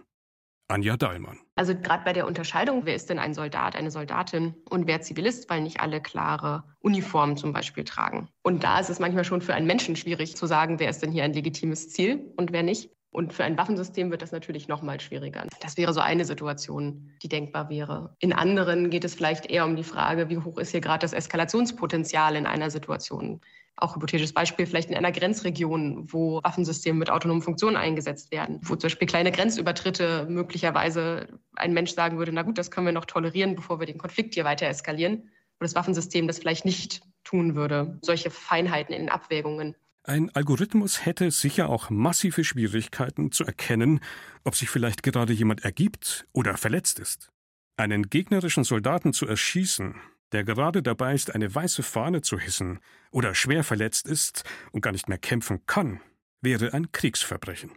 Anja 0.68 0.98
Dahlmann. 0.98 1.38
Also 1.56 1.76
gerade 1.76 2.04
bei 2.04 2.12
der 2.12 2.26
Unterscheidung, 2.26 2.84
wer 2.84 2.96
ist 2.96 3.08
denn 3.08 3.20
ein 3.20 3.36
Soldat, 3.36 3.76
eine 3.76 3.92
Soldatin 3.92 4.56
und 4.72 4.88
wer 4.88 5.00
Zivilist, 5.02 5.48
weil 5.48 5.62
nicht 5.62 5.80
alle 5.80 6.02
klare 6.02 6.64
Uniformen 6.80 7.38
zum 7.38 7.54
Beispiel 7.54 7.84
tragen. 7.84 8.30
Und 8.42 8.64
da 8.64 8.80
ist 8.80 8.90
es 8.90 8.98
manchmal 8.98 9.26
schon 9.26 9.42
für 9.42 9.54
einen 9.54 9.68
Menschen 9.68 9.96
schwierig 9.96 10.36
zu 10.36 10.48
sagen, 10.48 10.80
wer 10.80 10.90
ist 10.90 11.04
denn 11.04 11.12
hier 11.12 11.24
ein 11.24 11.34
legitimes 11.34 11.92
Ziel 11.92 12.34
und 12.36 12.52
wer 12.52 12.64
nicht. 12.64 12.90
Und 13.12 13.32
für 13.32 13.44
ein 13.44 13.60
Waffensystem 13.60 14.10
wird 14.10 14.24
das 14.24 14.32
natürlich 14.32 14.68
noch 14.68 14.82
mal 14.82 15.00
schwieriger. 15.00 15.46
Das 15.60 15.78
wäre 15.78 15.94
so 15.94 16.00
eine 16.00 16.26
Situation, 16.26 17.12
die 17.22 17.30
denkbar 17.30 17.70
wäre. 17.70 18.16
In 18.18 18.34
anderen 18.34 18.90
geht 18.90 19.04
es 19.04 19.14
vielleicht 19.14 19.46
eher 19.46 19.66
um 19.66 19.76
die 19.76 19.84
Frage, 19.84 20.30
wie 20.30 20.40
hoch 20.40 20.58
ist 20.58 20.72
hier 20.72 20.82
gerade 20.82 21.04
das 21.04 21.14
Eskalationspotenzial 21.14 22.36
in 22.36 22.48
einer 22.48 22.72
Situation 22.72 23.40
auch 23.76 23.96
hypothetisches 23.96 24.34
Beispiel, 24.34 24.66
vielleicht 24.66 24.90
in 24.90 24.96
einer 24.96 25.12
Grenzregion, 25.12 26.12
wo 26.12 26.42
Waffensysteme 26.44 27.00
mit 27.00 27.10
autonomen 27.10 27.42
Funktionen 27.42 27.76
eingesetzt 27.76 28.32
werden, 28.32 28.60
wo 28.64 28.76
zum 28.76 28.88
Beispiel 28.88 29.08
kleine 29.08 29.32
Grenzübertritte 29.32 30.28
möglicherweise 30.30 31.40
ein 31.56 31.74
Mensch 31.74 31.92
sagen 31.92 32.18
würde, 32.18 32.32
na 32.32 32.44
gut, 32.44 32.58
das 32.58 32.72
können 32.72 32.86
wir 32.86 32.94
noch 32.94 33.06
tolerieren, 33.06 33.56
bevor 33.56 33.80
wir 33.80 33.88
den 33.88 33.98
Konflikt 33.98 34.36
hier 34.36 34.46
weiter 34.46 34.68
eskalieren, 34.68 35.30
und 35.60 35.68
das 35.68 35.76
Waffensystem 35.76 36.28
das 36.28 36.40
vielleicht 36.40 36.66
nicht 36.66 37.02
tun 37.24 37.56
würde. 37.56 37.98
Solche 38.02 38.30
Feinheiten 38.30 38.94
in 38.94 39.04
den 39.04 39.10
Abwägungen. 39.10 39.76
Ein 40.04 40.30
Algorithmus 40.36 41.06
hätte 41.06 41.32
sicher 41.32 41.70
auch 41.70 41.90
massive 41.90 42.44
Schwierigkeiten 42.44 43.32
zu 43.32 43.46
erkennen, 43.46 44.02
ob 44.44 44.56
sich 44.56 44.70
vielleicht 44.70 45.02
gerade 45.02 45.32
jemand 45.32 45.64
ergibt 45.64 46.28
oder 46.34 46.58
verletzt 46.58 47.00
ist. 47.00 47.32
Einen 47.78 48.10
gegnerischen 48.10 48.66
Soldaten 48.66 49.14
zu 49.14 49.26
erschießen, 49.26 49.96
der 50.34 50.44
gerade 50.44 50.84
dabei 50.84 51.14
ist, 51.14 51.34
eine 51.34 51.54
weiße 51.54 51.84
Fahne 51.84 52.22
zu 52.22 52.40
hissen 52.40 52.80
oder 53.12 53.36
schwer 53.36 53.64
verletzt 53.64 54.08
ist 54.08 54.44
und 54.72 54.82
gar 54.82 54.92
nicht 54.92 55.08
mehr 55.08 55.20
kämpfen 55.20 55.66
kann, 55.68 56.02
wäre 56.42 56.74
ein 56.74 56.92
Kriegsverbrechen. 56.92 57.72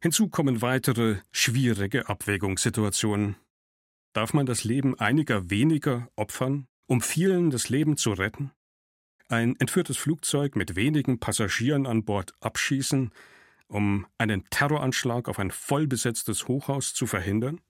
Hinzu 0.00 0.28
kommen 0.28 0.62
weitere 0.62 1.16
schwierige 1.32 2.08
Abwägungssituationen. 2.08 3.36
Darf 4.12 4.32
man 4.32 4.46
das 4.46 4.62
Leben 4.62 4.98
einiger 4.98 5.50
weniger 5.50 6.08
opfern, 6.14 6.68
um 6.86 7.00
vielen 7.00 7.50
das 7.50 7.68
Leben 7.68 7.96
zu 7.96 8.12
retten? 8.12 8.52
Ein 9.28 9.56
entführtes 9.58 9.98
Flugzeug 9.98 10.56
mit 10.56 10.76
wenigen 10.76 11.18
Passagieren 11.18 11.86
an 11.86 12.04
Bord 12.04 12.32
abschießen, 12.40 13.12
um 13.66 14.06
einen 14.16 14.48
Terroranschlag 14.48 15.28
auf 15.28 15.38
ein 15.38 15.50
vollbesetztes 15.50 16.48
Hochhaus 16.48 16.94
zu 16.94 17.06
verhindern? 17.06 17.60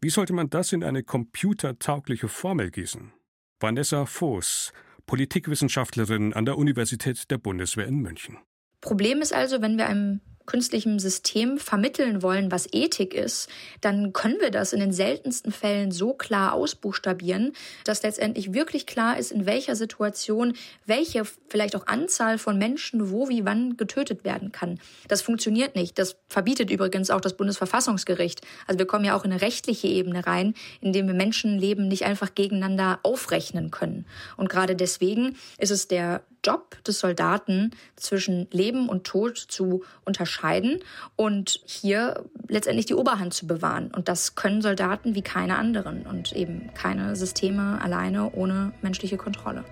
Wie 0.00 0.10
sollte 0.10 0.32
man 0.32 0.50
das 0.50 0.72
in 0.72 0.84
eine 0.84 1.02
computertaugliche 1.02 2.28
Formel 2.28 2.70
gießen? 2.70 3.12
Vanessa 3.60 4.06
Voß, 4.06 4.72
Politikwissenschaftlerin 5.06 6.32
an 6.32 6.44
der 6.44 6.58
Universität 6.58 7.30
der 7.30 7.38
Bundeswehr 7.38 7.86
in 7.86 7.98
München. 7.98 8.38
Problem 8.80 9.20
ist 9.20 9.32
also, 9.32 9.60
wenn 9.60 9.76
wir 9.76 9.86
einem 9.86 10.20
künstlichem 10.48 10.98
System 10.98 11.58
vermitteln 11.58 12.22
wollen, 12.22 12.50
was 12.50 12.66
Ethik 12.72 13.12
ist, 13.12 13.50
dann 13.82 14.14
können 14.14 14.40
wir 14.40 14.50
das 14.50 14.72
in 14.72 14.80
den 14.80 14.92
seltensten 14.92 15.52
Fällen 15.52 15.92
so 15.92 16.14
klar 16.14 16.54
ausbuchstabieren, 16.54 17.52
dass 17.84 18.02
letztendlich 18.02 18.54
wirklich 18.54 18.86
klar 18.86 19.18
ist, 19.18 19.30
in 19.30 19.44
welcher 19.44 19.76
Situation 19.76 20.54
welche 20.86 21.24
vielleicht 21.48 21.76
auch 21.76 21.86
Anzahl 21.86 22.38
von 22.38 22.56
Menschen 22.56 23.10
wo, 23.10 23.28
wie, 23.28 23.44
wann 23.44 23.76
getötet 23.76 24.24
werden 24.24 24.50
kann. 24.50 24.80
Das 25.06 25.20
funktioniert 25.20 25.76
nicht. 25.76 25.98
Das 25.98 26.16
verbietet 26.28 26.70
übrigens 26.70 27.10
auch 27.10 27.20
das 27.20 27.36
Bundesverfassungsgericht. 27.36 28.40
Also 28.66 28.78
wir 28.78 28.86
kommen 28.86 29.04
ja 29.04 29.14
auch 29.14 29.24
in 29.24 29.32
eine 29.32 29.42
rechtliche 29.42 29.86
Ebene 29.86 30.26
rein, 30.26 30.54
indem 30.80 31.08
wir 31.08 31.14
Menschenleben 31.14 31.88
nicht 31.88 32.06
einfach 32.06 32.34
gegeneinander 32.34 33.00
aufrechnen 33.02 33.70
können. 33.70 34.06
Und 34.38 34.48
gerade 34.48 34.76
deswegen 34.76 35.36
ist 35.58 35.70
es 35.70 35.88
der 35.88 36.22
Job 36.48 36.82
des 36.84 36.98
Soldaten 37.00 37.72
zwischen 37.96 38.48
Leben 38.50 38.88
und 38.88 39.04
Tod 39.04 39.36
zu 39.36 39.84
unterscheiden 40.06 40.80
und 41.14 41.60
hier 41.66 42.24
letztendlich 42.48 42.86
die 42.86 42.94
Oberhand 42.94 43.34
zu 43.34 43.46
bewahren. 43.46 43.90
Und 43.94 44.08
das 44.08 44.34
können 44.34 44.62
Soldaten 44.62 45.14
wie 45.14 45.20
keine 45.20 45.58
anderen 45.58 46.06
und 46.06 46.32
eben 46.32 46.70
keine 46.72 47.16
Systeme 47.16 47.78
alleine 47.82 48.32
ohne 48.32 48.72
menschliche 48.80 49.18
Kontrolle. 49.18 49.62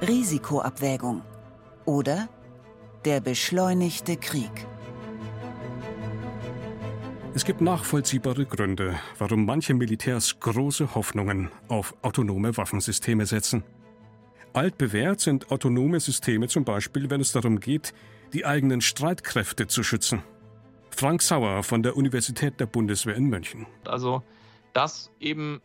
Risikoabwägung 0.00 1.20
oder 1.84 2.28
der 3.04 3.20
beschleunigte 3.20 4.16
Krieg. 4.16 4.67
Es 7.34 7.44
gibt 7.44 7.60
nachvollziehbare 7.60 8.46
Gründe, 8.46 8.98
warum 9.18 9.44
manche 9.44 9.74
Militärs 9.74 10.40
große 10.40 10.94
Hoffnungen 10.94 11.50
auf 11.68 11.94
autonome 12.02 12.56
Waffensysteme 12.56 13.26
setzen. 13.26 13.62
Altbewährt 14.54 15.20
sind 15.20 15.50
autonome 15.52 16.00
Systeme 16.00 16.48
zum 16.48 16.64
Beispiel, 16.64 17.10
wenn 17.10 17.20
es 17.20 17.32
darum 17.32 17.60
geht, 17.60 17.92
die 18.32 18.44
eigenen 18.44 18.80
Streitkräfte 18.80 19.66
zu 19.66 19.82
schützen. 19.82 20.22
Frank 20.90 21.22
Sauer 21.22 21.62
von 21.62 21.82
der 21.82 21.96
Universität 21.96 22.58
der 22.58 22.66
Bundeswehr 22.66 23.14
in 23.14 23.26
München. 23.26 23.66
Also, 23.84 24.22
dass 24.72 25.12
eben 25.20 25.60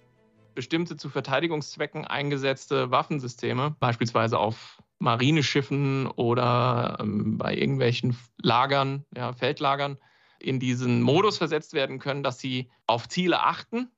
bestimmte 0.53 0.97
zu 0.97 1.09
Verteidigungszwecken 1.09 2.05
eingesetzte 2.05 2.91
Waffensysteme, 2.91 3.75
beispielsweise 3.79 4.37
auf 4.37 4.81
Marineschiffen 4.99 6.07
oder 6.07 6.97
ähm, 6.99 7.37
bei 7.37 7.55
irgendwelchen 7.55 8.15
Lagern, 8.37 9.05
ja, 9.15 9.33
Feldlagern, 9.33 9.97
in 10.43 10.59
diesen 10.59 11.01
Modus 11.01 11.37
versetzt 11.37 11.73
werden 11.73 11.99
können, 11.99 12.23
dass 12.23 12.39
sie 12.39 12.69
auf 12.85 13.07
Ziele 13.07 13.41
achten 13.41 13.89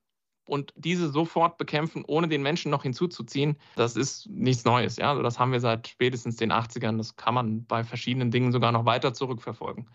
und 0.47 0.73
diese 0.75 1.09
sofort 1.09 1.57
bekämpfen, 1.57 2.03
ohne 2.05 2.27
den 2.27 2.43
Menschen 2.43 2.69
noch 2.69 2.83
hinzuzuziehen, 2.83 3.57
das 3.75 3.95
ist 3.95 4.29
nichts 4.29 4.63
Neues. 4.63 4.97
Ja? 4.97 5.09
Also 5.09 5.23
das 5.23 5.39
haben 5.39 5.51
wir 5.51 5.59
seit 5.59 5.87
spätestens 5.87 6.35
den 6.35 6.51
80ern. 6.51 6.97
Das 6.97 7.15
kann 7.15 7.33
man 7.33 7.65
bei 7.65 7.83
verschiedenen 7.83 8.31
Dingen 8.31 8.51
sogar 8.51 8.71
noch 8.71 8.85
weiter 8.85 9.13
zurückverfolgen. 9.13 9.89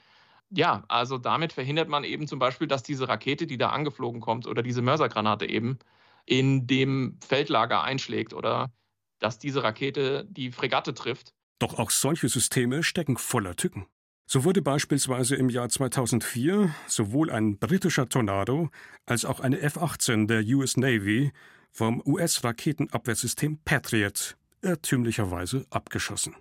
Ja, 0.51 0.83
also 0.89 1.17
damit 1.19 1.53
verhindert 1.53 1.89
man 1.89 2.03
eben 2.03 2.27
zum 2.27 2.41
Beispiel, 2.41 2.67
dass 2.67 2.83
diese 2.83 3.09
Rakete, 3.09 3.47
die 3.47 3.59
da 3.59 3.69
angeflogen 3.71 4.21
kommt, 4.21 4.49
oder 4.49 4.65
diese 4.65 4.83
Mörsergranate 4.83 5.47
eben 5.49 5.79
in 6.27 6.67
dem 6.67 7.19
Feldlager 7.25 7.85
einschlägt 7.85 8.35
oder 8.35 8.73
dass 9.21 9.39
diese 9.39 9.63
Rakete 9.63 10.27
die 10.29 10.51
Fregatte 10.51 10.95
trifft. 10.95 11.33
Doch 11.61 11.79
auch 11.79 11.91
solche 11.91 12.29
Systeme 12.29 12.83
stecken 12.83 13.17
voller 13.17 13.55
Tücken. 13.55 13.87
So 14.33 14.45
wurde 14.45 14.63
beispielsweise 14.63 15.35
im 15.35 15.49
Jahr 15.49 15.69
2004 15.69 16.73
sowohl 16.87 17.33
ein 17.33 17.59
britischer 17.59 18.09
Tornado 18.09 18.71
als 19.05 19.25
auch 19.25 19.41
eine 19.41 19.59
F-18 19.59 20.29
der 20.29 20.45
US 20.57 20.77
Navy 20.77 21.33
vom 21.73 22.01
US-Raketenabwehrsystem 22.07 23.59
Patriot 23.65 24.37
irrtümlicherweise 24.63 25.67
abgeschossen. 25.71 26.37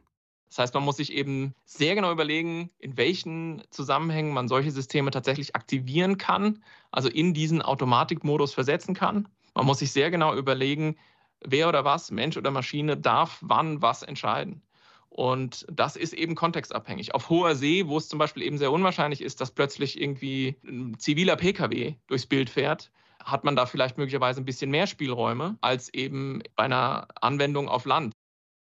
Das 0.49 0.59
heißt, 0.59 0.75
man 0.75 0.83
muss 0.83 0.97
sich 0.97 1.11
eben 1.11 1.55
sehr 1.65 1.95
genau 1.95 2.11
überlegen, 2.11 2.69
in 2.77 2.95
welchen 2.95 3.63
Zusammenhängen 3.71 4.35
man 4.35 4.47
solche 4.47 4.69
Systeme 4.69 5.09
tatsächlich 5.09 5.55
aktivieren 5.55 6.19
kann, 6.19 6.63
also 6.91 7.09
in 7.09 7.33
diesen 7.33 7.63
Automatikmodus 7.63 8.53
versetzen 8.53 8.93
kann. 8.93 9.27
Man 9.55 9.65
muss 9.65 9.79
sich 9.79 9.91
sehr 9.91 10.11
genau 10.11 10.35
überlegen, 10.35 10.95
wer 11.43 11.67
oder 11.67 11.85
was, 11.85 12.11
Mensch 12.11 12.37
oder 12.37 12.51
Maschine, 12.51 12.97
darf 12.97 13.39
wann 13.41 13.81
was 13.81 14.03
entscheiden. 14.03 14.61
Und 15.09 15.65
das 15.71 15.95
ist 15.95 16.13
eben 16.13 16.35
kontextabhängig. 16.35 17.13
Auf 17.15 17.29
hoher 17.29 17.55
See, 17.55 17.87
wo 17.87 17.97
es 17.97 18.07
zum 18.07 18.19
Beispiel 18.19 18.43
eben 18.43 18.57
sehr 18.57 18.71
unwahrscheinlich 18.71 19.21
ist, 19.21 19.41
dass 19.41 19.51
plötzlich 19.51 19.99
irgendwie 19.99 20.55
ein 20.63 20.97
ziviler 20.99 21.35
Pkw 21.35 21.95
durchs 22.07 22.27
Bild 22.27 22.49
fährt, 22.49 22.91
hat 23.23 23.43
man 23.43 23.55
da 23.55 23.65
vielleicht 23.65 23.97
möglicherweise 23.97 24.41
ein 24.41 24.45
bisschen 24.45 24.71
mehr 24.71 24.87
Spielräume 24.87 25.57
als 25.61 25.93
eben 25.93 26.41
bei 26.55 26.63
einer 26.63 27.07
Anwendung 27.21 27.67
auf 27.67 27.85
Land. 27.85 28.13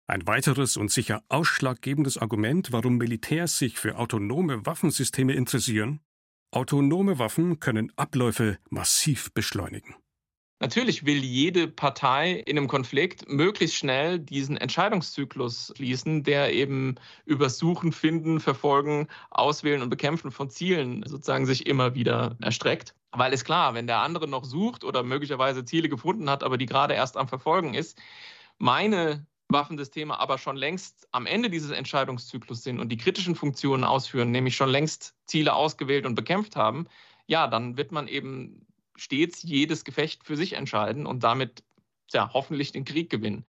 Ein 0.08 0.28
weiteres 0.28 0.78
und 0.78 0.92
sicher 0.92 1.24
ausschlaggebendes 1.30 2.18
Argument, 2.20 2.72
warum 2.72 2.98
Militärs 2.98 3.58
sich 3.58 3.80
für 3.80 3.98
autonome 3.98 4.66
Waffensysteme 4.66 5.34
interessieren, 5.34 6.00
autonome 6.52 7.18
Waffen 7.18 7.60
können 7.60 7.92
Abläufe 7.96 8.60
massiv 8.70 9.34
beschleunigen. 9.34 9.96
Natürlich 10.60 11.06
will 11.06 11.22
jede 11.22 11.68
Partei 11.68 12.32
in 12.32 12.58
einem 12.58 12.70
Konflikt 12.70 13.28
möglichst 13.28 13.76
schnell 13.76 14.20
diesen 14.20 14.56
Entscheidungszyklus 14.56 15.74
schließen, 15.76 16.24
der 16.24 16.54
eben 16.54 16.96
über 17.26 17.50
Suchen, 17.50 17.92
Finden, 17.92 18.40
Verfolgen, 18.40 19.10
Auswählen 19.32 19.82
und 19.82 19.90
Bekämpfen 19.90 20.32
von 20.32 20.50
Zielen 20.50 21.04
sozusagen 21.06 21.46
sich 21.46 21.68
immer 21.68 21.94
wieder 21.94 22.38
erstreckt. 22.42 22.96
Weil 23.12 23.34
ist 23.34 23.44
klar, 23.44 23.74
wenn 23.74 23.88
der 23.88 24.00
andere 24.00 24.30
noch 24.30 24.46
sucht 24.46 24.86
oder 24.86 25.04
möglicherweise 25.04 25.66
Ziele 25.66 25.90
gefunden 25.90 26.30
hat, 26.30 26.42
aber 26.42 26.58
die 26.58 26.66
gerade 26.66 26.94
erst 26.94 27.18
am 27.18 27.28
Verfolgen 27.28 27.74
ist, 27.74 28.02
meine 28.58 29.26
Waffensysteme 29.50 30.18
aber 30.20 30.38
schon 30.38 30.56
längst 30.56 31.08
am 31.12 31.26
Ende 31.26 31.50
dieses 31.50 31.72
Entscheidungszyklus 31.72 32.64
sind 32.64 32.80
und 32.80 32.90
die 32.90 32.98
kritischen 32.98 33.36
Funktionen 33.36 33.84
ausführen, 33.84 34.32
nämlich 34.32 34.56
schon 34.56 34.70
längst 34.70 35.16
Ziele 35.26 35.54
ausgewählt 35.54 36.06
und 36.06 36.16
bekämpft 36.16 36.56
haben, 36.56 36.88
ja, 37.28 37.48
dann 37.48 37.78
wird 37.78 37.92
man 37.92 38.08
eben 38.08 38.66
stets 38.96 39.44
jedes 39.44 39.84
Gefecht 39.84 40.25
für 40.25 40.38
sich 40.38 40.54
entscheiden 40.54 41.06
und 41.06 41.24
damit 41.24 41.64
ja, 42.12 42.32
hoffentlich 42.34 42.72
den 42.72 42.86
Krieg 42.86 43.10
gewinnen. 43.10 43.46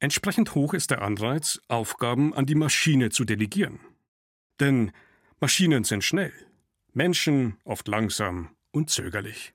Entsprechend 0.00 0.54
hoch 0.54 0.74
ist 0.74 0.90
der 0.90 1.02
Anreiz, 1.02 1.60
Aufgaben 1.68 2.32
an 2.34 2.46
die 2.46 2.54
Maschine 2.54 3.10
zu 3.10 3.24
delegieren. 3.24 3.80
Denn 4.60 4.92
Maschinen 5.40 5.84
sind 5.84 6.04
schnell, 6.04 6.32
Menschen 6.92 7.58
oft 7.64 7.88
langsam 7.88 8.50
und 8.70 8.90
zögerlich. 8.90 9.54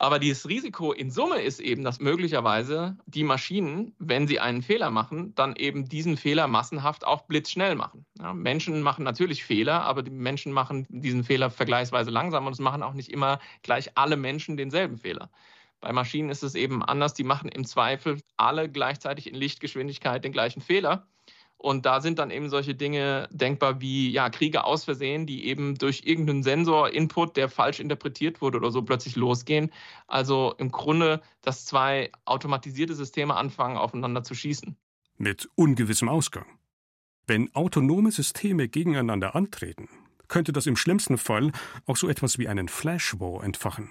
Aber 0.00 0.18
dieses 0.18 0.48
Risiko 0.48 0.92
in 0.92 1.10
Summe 1.10 1.42
ist 1.42 1.60
eben, 1.60 1.84
dass 1.84 2.00
möglicherweise 2.00 2.96
die 3.04 3.22
Maschinen, 3.22 3.94
wenn 3.98 4.26
sie 4.26 4.40
einen 4.40 4.62
Fehler 4.62 4.90
machen, 4.90 5.34
dann 5.34 5.56
eben 5.56 5.90
diesen 5.90 6.16
Fehler 6.16 6.48
massenhaft 6.48 7.06
auch 7.06 7.26
blitzschnell 7.26 7.74
machen. 7.74 8.06
Ja, 8.18 8.32
Menschen 8.32 8.80
machen 8.80 9.04
natürlich 9.04 9.44
Fehler, 9.44 9.82
aber 9.82 10.02
die 10.02 10.10
Menschen 10.10 10.52
machen 10.52 10.86
diesen 10.88 11.22
Fehler 11.22 11.50
vergleichsweise 11.50 12.10
langsam 12.10 12.46
und 12.46 12.54
es 12.54 12.60
machen 12.60 12.82
auch 12.82 12.94
nicht 12.94 13.10
immer 13.10 13.40
gleich 13.62 13.90
alle 13.98 14.16
Menschen 14.16 14.56
denselben 14.56 14.96
Fehler. 14.96 15.28
Bei 15.82 15.92
Maschinen 15.92 16.30
ist 16.30 16.44
es 16.44 16.54
eben 16.54 16.82
anders, 16.82 17.12
die 17.12 17.24
machen 17.24 17.50
im 17.50 17.66
Zweifel 17.66 18.22
alle 18.38 18.70
gleichzeitig 18.70 19.26
in 19.26 19.34
Lichtgeschwindigkeit 19.34 20.24
den 20.24 20.32
gleichen 20.32 20.62
Fehler. 20.62 21.08
Und 21.60 21.84
da 21.84 22.00
sind 22.00 22.18
dann 22.18 22.30
eben 22.30 22.48
solche 22.48 22.74
Dinge 22.74 23.28
denkbar 23.30 23.82
wie 23.82 24.10
ja, 24.10 24.30
Kriege 24.30 24.64
aus 24.64 24.84
Versehen, 24.84 25.26
die 25.26 25.44
eben 25.44 25.76
durch 25.76 26.04
irgendeinen 26.06 26.42
Sensor-Input, 26.42 27.36
der 27.36 27.50
falsch 27.50 27.80
interpretiert 27.80 28.40
wurde 28.40 28.56
oder 28.56 28.70
so, 28.70 28.80
plötzlich 28.80 29.14
losgehen. 29.14 29.70
Also 30.06 30.54
im 30.56 30.72
Grunde, 30.72 31.20
dass 31.42 31.66
zwei 31.66 32.12
automatisierte 32.24 32.94
Systeme 32.94 33.36
anfangen, 33.36 33.76
aufeinander 33.76 34.22
zu 34.22 34.34
schießen. 34.34 34.74
Mit 35.18 35.50
ungewissem 35.54 36.08
Ausgang. 36.08 36.46
Wenn 37.26 37.54
autonome 37.54 38.10
Systeme 38.10 38.66
gegeneinander 38.66 39.34
antreten, 39.34 39.90
könnte 40.28 40.54
das 40.54 40.66
im 40.66 40.76
schlimmsten 40.76 41.18
Fall 41.18 41.52
auch 41.84 41.98
so 41.98 42.08
etwas 42.08 42.38
wie 42.38 42.48
einen 42.48 42.68
Flash-War 42.68 43.44
entfachen. 43.44 43.90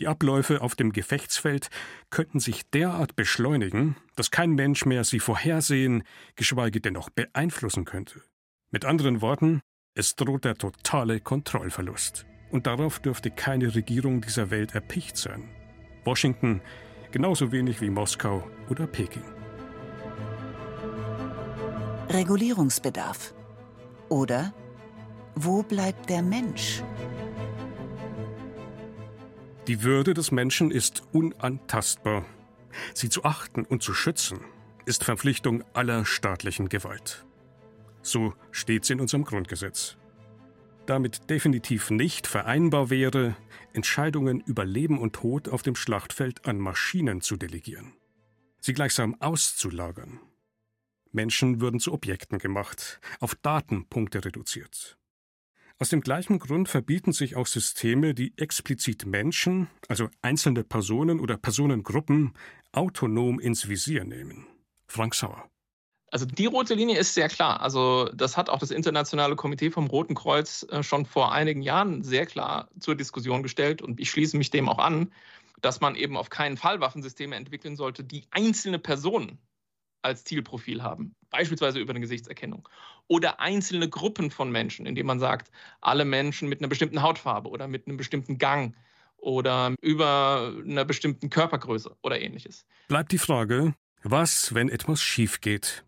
Die 0.00 0.08
Abläufe 0.08 0.62
auf 0.62 0.74
dem 0.74 0.92
Gefechtsfeld 0.92 1.68
könnten 2.10 2.40
sich 2.40 2.68
derart 2.70 3.14
beschleunigen, 3.14 3.96
dass 4.16 4.30
kein 4.30 4.52
Mensch 4.52 4.86
mehr 4.86 5.04
sie 5.04 5.20
vorhersehen, 5.20 6.02
geschweige 6.34 6.80
denn 6.80 6.94
noch 6.94 7.10
beeinflussen 7.10 7.84
könnte. 7.84 8.22
Mit 8.70 8.84
anderen 8.84 9.20
Worten, 9.20 9.60
es 9.94 10.16
droht 10.16 10.44
der 10.44 10.56
totale 10.56 11.20
Kontrollverlust. 11.20 12.26
Und 12.50 12.66
darauf 12.66 12.98
dürfte 12.98 13.30
keine 13.30 13.74
Regierung 13.74 14.22
dieser 14.22 14.50
Welt 14.50 14.74
erpicht 14.74 15.16
sein. 15.16 15.48
Washington 16.04 16.60
genauso 17.10 17.52
wenig 17.52 17.80
wie 17.80 17.90
Moskau 17.90 18.48
oder 18.70 18.86
Peking. 18.86 19.24
Regulierungsbedarf. 22.08 23.34
Oder 24.08 24.52
wo 25.34 25.62
bleibt 25.62 26.10
der 26.10 26.22
Mensch? 26.22 26.82
Die 29.68 29.84
Würde 29.84 30.12
des 30.12 30.32
Menschen 30.32 30.72
ist 30.72 31.04
unantastbar. 31.12 32.24
Sie 32.94 33.08
zu 33.08 33.24
achten 33.24 33.64
und 33.64 33.82
zu 33.82 33.94
schützen 33.94 34.40
ist 34.86 35.04
Verpflichtung 35.04 35.62
aller 35.72 36.04
staatlichen 36.04 36.68
Gewalt. 36.68 37.24
So 38.02 38.34
steht 38.50 38.82
es 38.82 38.90
in 38.90 39.00
unserem 39.00 39.24
Grundgesetz. 39.24 39.96
Damit 40.86 41.30
definitiv 41.30 41.90
nicht 41.90 42.26
vereinbar 42.26 42.90
wäre, 42.90 43.36
Entscheidungen 43.72 44.40
über 44.40 44.64
Leben 44.64 44.98
und 44.98 45.12
Tod 45.12 45.48
auf 45.48 45.62
dem 45.62 45.76
Schlachtfeld 45.76 46.44
an 46.44 46.58
Maschinen 46.58 47.20
zu 47.20 47.36
delegieren, 47.36 47.94
sie 48.58 48.72
gleichsam 48.72 49.14
auszulagern. 49.20 50.18
Menschen 51.12 51.60
würden 51.60 51.78
zu 51.78 51.92
Objekten 51.92 52.38
gemacht, 52.38 53.00
auf 53.20 53.36
Datenpunkte 53.36 54.24
reduziert. 54.24 54.98
Aus 55.78 55.88
dem 55.88 56.00
gleichen 56.00 56.38
Grund 56.38 56.68
verbieten 56.68 57.12
sich 57.12 57.36
auch 57.36 57.46
Systeme, 57.46 58.14
die 58.14 58.32
explizit 58.36 59.06
Menschen, 59.06 59.68
also 59.88 60.08
einzelne 60.20 60.64
Personen 60.64 61.18
oder 61.20 61.36
Personengruppen, 61.36 62.34
autonom 62.72 63.40
ins 63.40 63.68
Visier 63.68 64.04
nehmen. 64.04 64.46
Frank 64.86 65.14
Sauer. 65.14 65.48
Also 66.12 66.26
die 66.26 66.44
rote 66.44 66.74
Linie 66.74 66.98
ist 66.98 67.14
sehr 67.14 67.28
klar. 67.28 67.62
Also 67.62 68.10
das 68.14 68.36
hat 68.36 68.50
auch 68.50 68.58
das 68.58 68.70
Internationale 68.70 69.34
Komitee 69.34 69.70
vom 69.70 69.86
Roten 69.86 70.14
Kreuz 70.14 70.64
äh, 70.70 70.82
schon 70.82 71.06
vor 71.06 71.32
einigen 71.32 71.62
Jahren 71.62 72.02
sehr 72.02 72.26
klar 72.26 72.68
zur 72.78 72.94
Diskussion 72.94 73.42
gestellt 73.42 73.80
und 73.80 73.98
ich 73.98 74.10
schließe 74.10 74.36
mich 74.36 74.50
dem 74.50 74.68
auch 74.68 74.78
an, 74.78 75.10
dass 75.62 75.80
man 75.80 75.94
eben 75.94 76.18
auf 76.18 76.28
keinen 76.28 76.58
Fall 76.58 76.80
Waffensysteme 76.80 77.34
entwickeln 77.34 77.76
sollte, 77.76 78.04
die 78.04 78.26
einzelne 78.30 78.78
Personen 78.78 79.38
als 80.02 80.24
Zielprofil 80.24 80.82
haben, 80.82 81.14
beispielsweise 81.32 81.80
über 81.80 81.90
eine 81.90 82.00
Gesichtserkennung. 82.00 82.68
Oder 83.08 83.40
einzelne 83.40 83.88
Gruppen 83.88 84.30
von 84.30 84.52
Menschen, 84.52 84.86
indem 84.86 85.06
man 85.06 85.18
sagt, 85.18 85.50
alle 85.80 86.04
Menschen 86.04 86.48
mit 86.48 86.60
einer 86.60 86.68
bestimmten 86.68 87.02
Hautfarbe 87.02 87.48
oder 87.48 87.66
mit 87.66 87.86
einem 87.86 87.96
bestimmten 87.96 88.38
Gang 88.38 88.76
oder 89.16 89.74
über 89.80 90.54
einer 90.64 90.84
bestimmten 90.84 91.30
Körpergröße 91.30 91.96
oder 92.02 92.20
ähnliches. 92.20 92.64
Bleibt 92.88 93.12
die 93.12 93.18
Frage, 93.18 93.74
was, 94.02 94.54
wenn 94.54 94.68
etwas 94.68 95.02
schief 95.02 95.40
geht? 95.40 95.84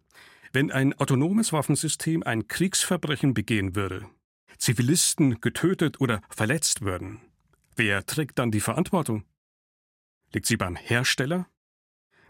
Wenn 0.53 0.73
ein 0.73 0.95
autonomes 0.95 1.53
Waffensystem 1.53 2.23
ein 2.23 2.49
Kriegsverbrechen 2.49 3.35
begehen 3.35 3.77
würde, 3.77 4.07
Zivilisten 4.59 5.41
getötet 5.41 6.01
oder 6.01 6.21
verletzt 6.31 6.83
würden, 6.83 7.21
Wer 7.77 8.07
trägt 8.07 8.39
dann 8.39 8.53
die 8.53 8.61
Verantwortung? 8.61 9.25
Liegt 10.33 10.47
sie 10.47 10.57
beim 10.57 10.77
Hersteller? 10.77 11.47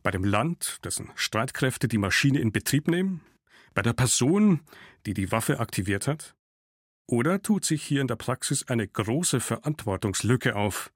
Bei 0.04 0.10
dem 0.10 0.22
Land, 0.22 0.84
dessen 0.84 1.10
Streitkräfte 1.14 1.88
die 1.88 1.96
Maschine 1.96 2.38
in 2.38 2.52
Betrieb 2.52 2.88
nehmen? 2.88 3.22
Bei 3.72 3.80
der 3.80 3.94
Person, 3.94 4.60
die 5.06 5.14
die 5.14 5.32
Waffe 5.32 5.60
aktiviert 5.60 6.06
hat? 6.06 6.36
Oder 7.08 7.40
tut 7.40 7.64
sich 7.64 7.82
hier 7.82 8.02
in 8.02 8.06
der 8.06 8.16
Praxis 8.16 8.68
eine 8.68 8.86
große 8.86 9.40
Verantwortungslücke 9.40 10.56
auf? 10.56 10.92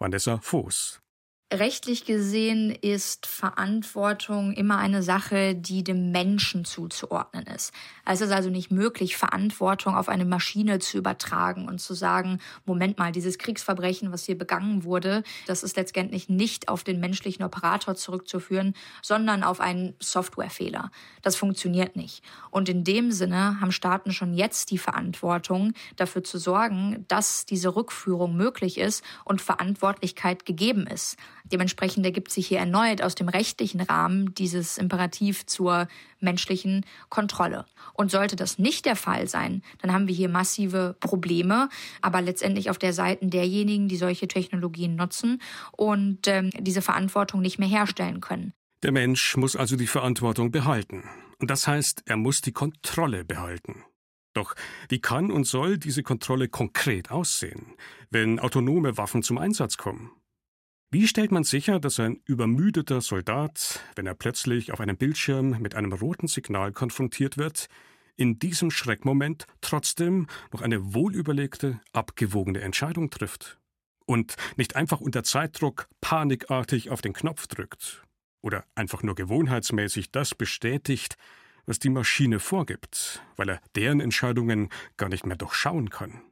Vanessa 0.00 0.38
Voß. 0.38 1.02
Rechtlich 1.50 2.04
gesehen 2.04 2.70
ist 2.70 3.24
Verantwortung 3.24 4.52
immer 4.52 4.76
eine 4.76 5.02
Sache, 5.02 5.54
die 5.54 5.82
dem 5.82 6.12
Menschen 6.12 6.66
zuzuordnen 6.66 7.46
ist. 7.46 7.72
Es 8.04 8.20
ist 8.20 8.32
also 8.32 8.50
nicht 8.50 8.70
möglich, 8.70 9.16
Verantwortung 9.16 9.94
auf 9.94 10.10
eine 10.10 10.26
Maschine 10.26 10.78
zu 10.78 10.98
übertragen 10.98 11.66
und 11.66 11.80
zu 11.80 11.94
sagen, 11.94 12.38
Moment 12.66 12.98
mal, 12.98 13.12
dieses 13.12 13.38
Kriegsverbrechen, 13.38 14.12
was 14.12 14.26
hier 14.26 14.36
begangen 14.36 14.84
wurde, 14.84 15.22
das 15.46 15.62
ist 15.62 15.76
letztendlich 15.76 16.28
nicht 16.28 16.68
auf 16.68 16.84
den 16.84 17.00
menschlichen 17.00 17.42
Operator 17.46 17.94
zurückzuführen, 17.94 18.74
sondern 19.00 19.42
auf 19.42 19.60
einen 19.60 19.94
Softwarefehler. 20.00 20.90
Das 21.22 21.36
funktioniert 21.36 21.96
nicht. 21.96 22.22
Und 22.50 22.68
in 22.68 22.84
dem 22.84 23.10
Sinne 23.10 23.58
haben 23.58 23.72
Staaten 23.72 24.12
schon 24.12 24.34
jetzt 24.34 24.70
die 24.70 24.76
Verantwortung, 24.76 25.72
dafür 25.96 26.22
zu 26.22 26.36
sorgen, 26.36 27.06
dass 27.08 27.46
diese 27.46 27.74
Rückführung 27.74 28.36
möglich 28.36 28.76
ist 28.76 29.02
und 29.24 29.40
Verantwortlichkeit 29.40 30.44
gegeben 30.44 30.86
ist. 30.86 31.16
Dementsprechend 31.52 32.04
ergibt 32.04 32.30
sich 32.30 32.46
hier 32.46 32.58
erneut 32.58 33.02
aus 33.02 33.14
dem 33.14 33.28
rechtlichen 33.28 33.80
Rahmen 33.80 34.34
dieses 34.34 34.78
Imperativ 34.78 35.46
zur 35.46 35.88
menschlichen 36.20 36.84
Kontrolle. 37.08 37.64
Und 37.94 38.10
sollte 38.10 38.36
das 38.36 38.58
nicht 38.58 38.86
der 38.86 38.96
Fall 38.96 39.28
sein, 39.28 39.62
dann 39.80 39.92
haben 39.92 40.08
wir 40.08 40.14
hier 40.14 40.28
massive 40.28 40.96
Probleme, 41.00 41.68
aber 42.02 42.20
letztendlich 42.20 42.70
auf 42.70 42.78
der 42.78 42.92
Seite 42.92 43.26
derjenigen, 43.26 43.88
die 43.88 43.96
solche 43.96 44.28
Technologien 44.28 44.96
nutzen 44.96 45.40
und 45.72 46.26
ähm, 46.26 46.50
diese 46.58 46.82
Verantwortung 46.82 47.40
nicht 47.40 47.58
mehr 47.58 47.68
herstellen 47.68 48.20
können. 48.20 48.52
Der 48.82 48.92
Mensch 48.92 49.36
muss 49.36 49.56
also 49.56 49.76
die 49.76 49.88
Verantwortung 49.88 50.50
behalten. 50.50 51.04
Und 51.40 51.50
das 51.50 51.66
heißt, 51.66 52.02
er 52.06 52.16
muss 52.16 52.40
die 52.40 52.52
Kontrolle 52.52 53.24
behalten. 53.24 53.84
Doch 54.34 54.54
wie 54.88 55.00
kann 55.00 55.32
und 55.32 55.44
soll 55.44 55.78
diese 55.78 56.02
Kontrolle 56.02 56.48
konkret 56.48 57.10
aussehen, 57.10 57.74
wenn 58.10 58.38
autonome 58.38 58.96
Waffen 58.96 59.22
zum 59.22 59.38
Einsatz 59.38 59.76
kommen? 59.76 60.12
Wie 60.90 61.06
stellt 61.06 61.32
man 61.32 61.44
sicher, 61.44 61.80
dass 61.80 62.00
ein 62.00 62.22
übermüdeter 62.24 63.02
Soldat, 63.02 63.80
wenn 63.94 64.06
er 64.06 64.14
plötzlich 64.14 64.72
auf 64.72 64.80
einem 64.80 64.96
Bildschirm 64.96 65.60
mit 65.60 65.74
einem 65.74 65.92
roten 65.92 66.28
Signal 66.28 66.72
konfrontiert 66.72 67.36
wird, 67.36 67.68
in 68.16 68.38
diesem 68.38 68.70
Schreckmoment 68.70 69.46
trotzdem 69.60 70.28
noch 70.50 70.62
eine 70.62 70.94
wohlüberlegte, 70.94 71.78
abgewogene 71.92 72.62
Entscheidung 72.62 73.10
trifft 73.10 73.58
und 74.06 74.36
nicht 74.56 74.76
einfach 74.76 75.02
unter 75.02 75.24
Zeitdruck 75.24 75.88
panikartig 76.00 76.88
auf 76.88 77.02
den 77.02 77.12
Knopf 77.12 77.48
drückt 77.48 78.02
oder 78.40 78.64
einfach 78.74 79.02
nur 79.02 79.14
gewohnheitsmäßig 79.14 80.10
das 80.10 80.34
bestätigt, 80.34 81.16
was 81.66 81.78
die 81.78 81.90
Maschine 81.90 82.40
vorgibt, 82.40 83.22
weil 83.36 83.50
er 83.50 83.60
deren 83.76 84.00
Entscheidungen 84.00 84.70
gar 84.96 85.10
nicht 85.10 85.26
mehr 85.26 85.36
durchschauen 85.36 85.90
kann. 85.90 86.22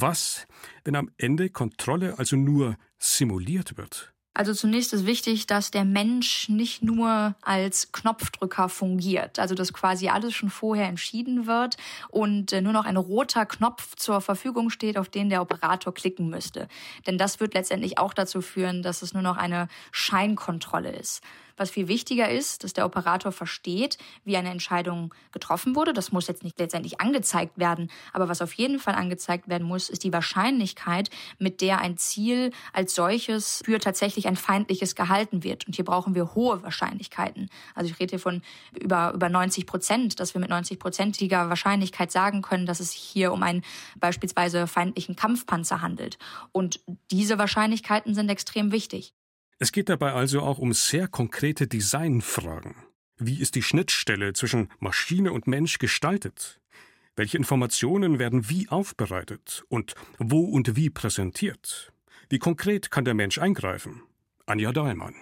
Was, 0.00 0.46
wenn 0.84 0.96
am 0.96 1.10
Ende 1.16 1.48
Kontrolle 1.48 2.18
also 2.18 2.36
nur 2.36 2.76
simuliert 2.98 3.76
wird? 3.76 4.12
Also 4.36 4.52
zunächst 4.52 4.92
ist 4.92 5.06
wichtig, 5.06 5.46
dass 5.46 5.70
der 5.70 5.86
Mensch 5.86 6.50
nicht 6.50 6.82
nur 6.82 7.34
als 7.40 7.90
Knopfdrücker 7.92 8.68
fungiert, 8.68 9.38
also 9.38 9.54
dass 9.54 9.72
quasi 9.72 10.10
alles 10.10 10.34
schon 10.34 10.50
vorher 10.50 10.88
entschieden 10.88 11.46
wird 11.46 11.78
und 12.10 12.52
äh, 12.52 12.60
nur 12.60 12.74
noch 12.74 12.84
ein 12.84 12.98
roter 12.98 13.46
Knopf 13.46 13.96
zur 13.96 14.20
Verfügung 14.20 14.68
steht, 14.68 14.98
auf 14.98 15.08
den 15.08 15.30
der 15.30 15.40
Operator 15.40 15.94
klicken 15.94 16.28
müsste. 16.28 16.68
Denn 17.06 17.16
das 17.16 17.40
wird 17.40 17.54
letztendlich 17.54 17.96
auch 17.96 18.12
dazu 18.12 18.42
führen, 18.42 18.82
dass 18.82 19.00
es 19.00 19.14
nur 19.14 19.22
noch 19.22 19.38
eine 19.38 19.68
Scheinkontrolle 19.90 20.90
ist. 20.90 21.22
Was 21.56 21.70
viel 21.70 21.88
wichtiger 21.88 22.30
ist, 22.30 22.64
dass 22.64 22.74
der 22.74 22.84
Operator 22.84 23.32
versteht, 23.32 23.96
wie 24.24 24.36
eine 24.36 24.50
Entscheidung 24.50 25.14
getroffen 25.32 25.74
wurde. 25.74 25.94
Das 25.94 26.12
muss 26.12 26.26
jetzt 26.26 26.44
nicht 26.44 26.58
letztendlich 26.58 27.00
angezeigt 27.00 27.56
werden, 27.56 27.90
aber 28.12 28.28
was 28.28 28.42
auf 28.42 28.52
jeden 28.52 28.78
Fall 28.78 28.94
angezeigt 28.94 29.48
werden 29.48 29.66
muss, 29.66 29.88
ist 29.88 30.04
die 30.04 30.12
Wahrscheinlichkeit, 30.12 31.08
mit 31.38 31.62
der 31.62 31.78
ein 31.78 31.96
Ziel 31.96 32.50
als 32.74 32.94
solches 32.94 33.62
für 33.64 33.78
tatsächlich 33.78 34.25
ein 34.26 34.36
feindliches 34.36 34.94
gehalten 34.94 35.42
wird. 35.42 35.66
Und 35.66 35.76
hier 35.76 35.84
brauchen 35.84 36.14
wir 36.14 36.34
hohe 36.34 36.62
Wahrscheinlichkeiten. 36.62 37.48
Also 37.74 37.90
ich 37.90 37.98
rede 38.00 38.10
hier 38.10 38.18
von 38.18 38.42
über, 38.80 39.12
über 39.14 39.28
90 39.28 39.66
Prozent, 39.66 40.20
dass 40.20 40.34
wir 40.34 40.40
mit 40.40 40.50
90-prozentiger 40.50 41.48
Wahrscheinlichkeit 41.48 42.10
sagen 42.12 42.42
können, 42.42 42.66
dass 42.66 42.80
es 42.80 42.92
sich 42.92 43.00
hier 43.00 43.32
um 43.32 43.42
einen 43.42 43.62
beispielsweise 43.98 44.66
feindlichen 44.66 45.16
Kampfpanzer 45.16 45.82
handelt. 45.82 46.18
Und 46.52 46.80
diese 47.10 47.38
Wahrscheinlichkeiten 47.38 48.14
sind 48.14 48.28
extrem 48.28 48.72
wichtig. 48.72 49.14
Es 49.58 49.72
geht 49.72 49.88
dabei 49.88 50.12
also 50.12 50.42
auch 50.42 50.58
um 50.58 50.72
sehr 50.72 51.08
konkrete 51.08 51.66
Designfragen. 51.66 52.74
Wie 53.18 53.40
ist 53.40 53.54
die 53.54 53.62
Schnittstelle 53.62 54.34
zwischen 54.34 54.68
Maschine 54.78 55.32
und 55.32 55.46
Mensch 55.46 55.78
gestaltet? 55.78 56.60
Welche 57.14 57.38
Informationen 57.38 58.18
werden 58.18 58.50
wie 58.50 58.68
aufbereitet 58.68 59.64
und 59.68 59.94
wo 60.18 60.40
und 60.44 60.76
wie 60.76 60.90
präsentiert? 60.90 61.94
Wie 62.28 62.38
konkret 62.38 62.90
kann 62.90 63.06
der 63.06 63.14
Mensch 63.14 63.38
eingreifen? 63.38 64.02
Anja 64.46 64.72
Dahlmann. 64.72 65.14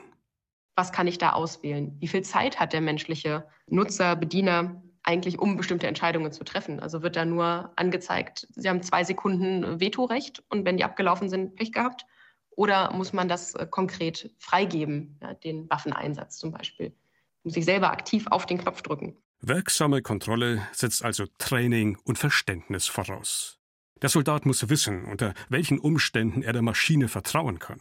Was 0.77 0.93
kann 0.93 1.07
ich 1.07 1.19
da 1.19 1.31
auswählen? 1.31 1.97
Wie 2.01 2.09
viel 2.09 2.23
Zeit 2.23 2.61
hat 2.61 2.73
der 2.73 2.81
menschliche 2.81 3.47
Nutzer, 3.69 4.17
Bediener 4.17 4.83
eigentlich, 5.03 5.39
um 5.39 5.57
bestimmte 5.57 5.87
Entscheidungen 5.87 6.33
zu 6.33 6.45
treffen? 6.45 6.81
Also 6.81 7.03
wird 7.03 7.17
da 7.17 7.25
nur 7.25 7.73
angezeigt, 7.77 8.47
Sie 8.55 8.69
haben 8.69 8.83
zwei 8.83 9.05
Sekunden 9.05 9.81
Vetorecht 9.81 10.43
und 10.51 10.65
wenn 10.65 10.77
die 10.77 10.85
abgelaufen 10.85 11.29
sind, 11.29 11.57
Pech 11.57 11.73
gehabt? 11.73 12.05
Oder 12.51 12.93
muss 12.93 13.13
man 13.13 13.29
das 13.29 13.55
äh, 13.55 13.67
konkret 13.69 14.31
freigeben, 14.39 15.19
ja, 15.21 15.35
den 15.35 15.69
Waffeneinsatz 15.71 16.39
zum 16.39 16.53
Beispiel? 16.53 16.95
Muss 17.43 17.57
ich 17.57 17.65
selber 17.65 17.91
aktiv 17.91 18.27
auf 18.29 18.47
den 18.47 18.59
Knopf 18.59 18.83
drücken? 18.83 19.17
Wirksame 19.41 20.03
Kontrolle 20.03 20.67
setzt 20.73 21.05
also 21.05 21.27
Training 21.39 21.99
und 22.05 22.19
Verständnis 22.19 22.87
voraus. 22.87 23.59
Der 24.03 24.09
Soldat 24.09 24.47
muss 24.47 24.69
wissen, 24.69 25.05
unter 25.05 25.35
welchen 25.49 25.79
Umständen 25.79 26.43
er 26.43 26.53
der 26.53 26.63
Maschine 26.63 27.09
vertrauen 27.09 27.59
kann. 27.59 27.81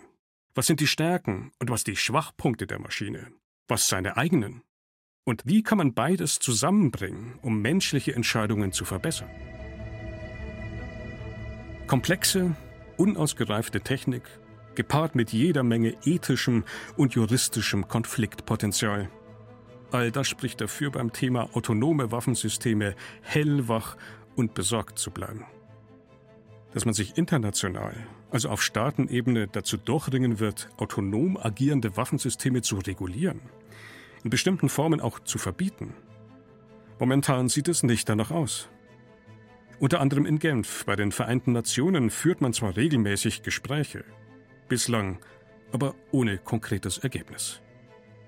Was 0.55 0.67
sind 0.67 0.81
die 0.81 0.87
Stärken 0.87 1.51
und 1.59 1.71
was 1.71 1.83
die 1.83 1.95
Schwachpunkte 1.95 2.67
der 2.67 2.77
Maschine? 2.77 3.31
Was 3.67 3.87
seine 3.87 4.17
eigenen? 4.17 4.61
Und 5.25 5.41
wie 5.45 5.63
kann 5.63 5.79
man 5.79 5.95
beides 5.95 6.37
zusammenbringen, 6.37 7.39
um 7.41 7.59
menschliche 7.61 8.13
Entscheidungen 8.13 8.71
zu 8.71 8.85
verbessern? 8.85 9.29
Komplexe, 11.87 12.55
unausgereifte 12.97 13.81
Technik 13.81 14.23
gepaart 14.75 15.15
mit 15.15 15.31
jeder 15.31 15.63
Menge 15.63 15.95
ethischem 16.05 16.65
und 16.97 17.15
juristischem 17.15 17.87
Konfliktpotenzial. 17.87 19.09
All 19.91 20.11
das 20.11 20.27
spricht 20.27 20.61
dafür, 20.61 20.91
beim 20.91 21.13
Thema 21.13 21.49
autonome 21.55 22.11
Waffensysteme 22.11 22.95
hellwach 23.21 23.97
und 24.35 24.53
besorgt 24.53 24.99
zu 24.99 25.09
bleiben. 25.09 25.45
Dass 26.73 26.85
man 26.85 26.93
sich 26.93 27.17
international, 27.17 27.95
also 28.33 28.49
auf 28.49 28.63
Staatenebene, 28.63 29.47
dazu 29.47 29.77
durchringen 29.77 30.39
wird, 30.39 30.69
autonom 30.77 31.37
agierende 31.37 31.95
Waffensysteme 31.95 32.63
zu 32.63 32.77
regulieren, 32.77 33.41
in 34.23 34.31
bestimmten 34.31 34.69
Formen 34.69 34.99
auch 34.99 35.19
zu 35.19 35.37
verbieten. 35.37 35.93
Momentan 36.99 37.47
sieht 37.47 37.67
es 37.67 37.83
nicht 37.83 38.09
danach 38.09 38.31
aus. 38.31 38.69
Unter 39.79 40.01
anderem 40.01 40.25
in 40.25 40.39
Genf 40.39 40.83
bei 40.85 40.95
den 40.95 41.11
Vereinten 41.11 41.51
Nationen 41.51 42.09
führt 42.09 42.41
man 42.41 42.53
zwar 42.53 42.75
regelmäßig 42.75 43.43
Gespräche, 43.43 44.03
Bislang 44.67 45.19
aber 45.71 45.93
ohne 46.11 46.37
konkretes 46.37 46.97
Ergebnis. 46.99 47.61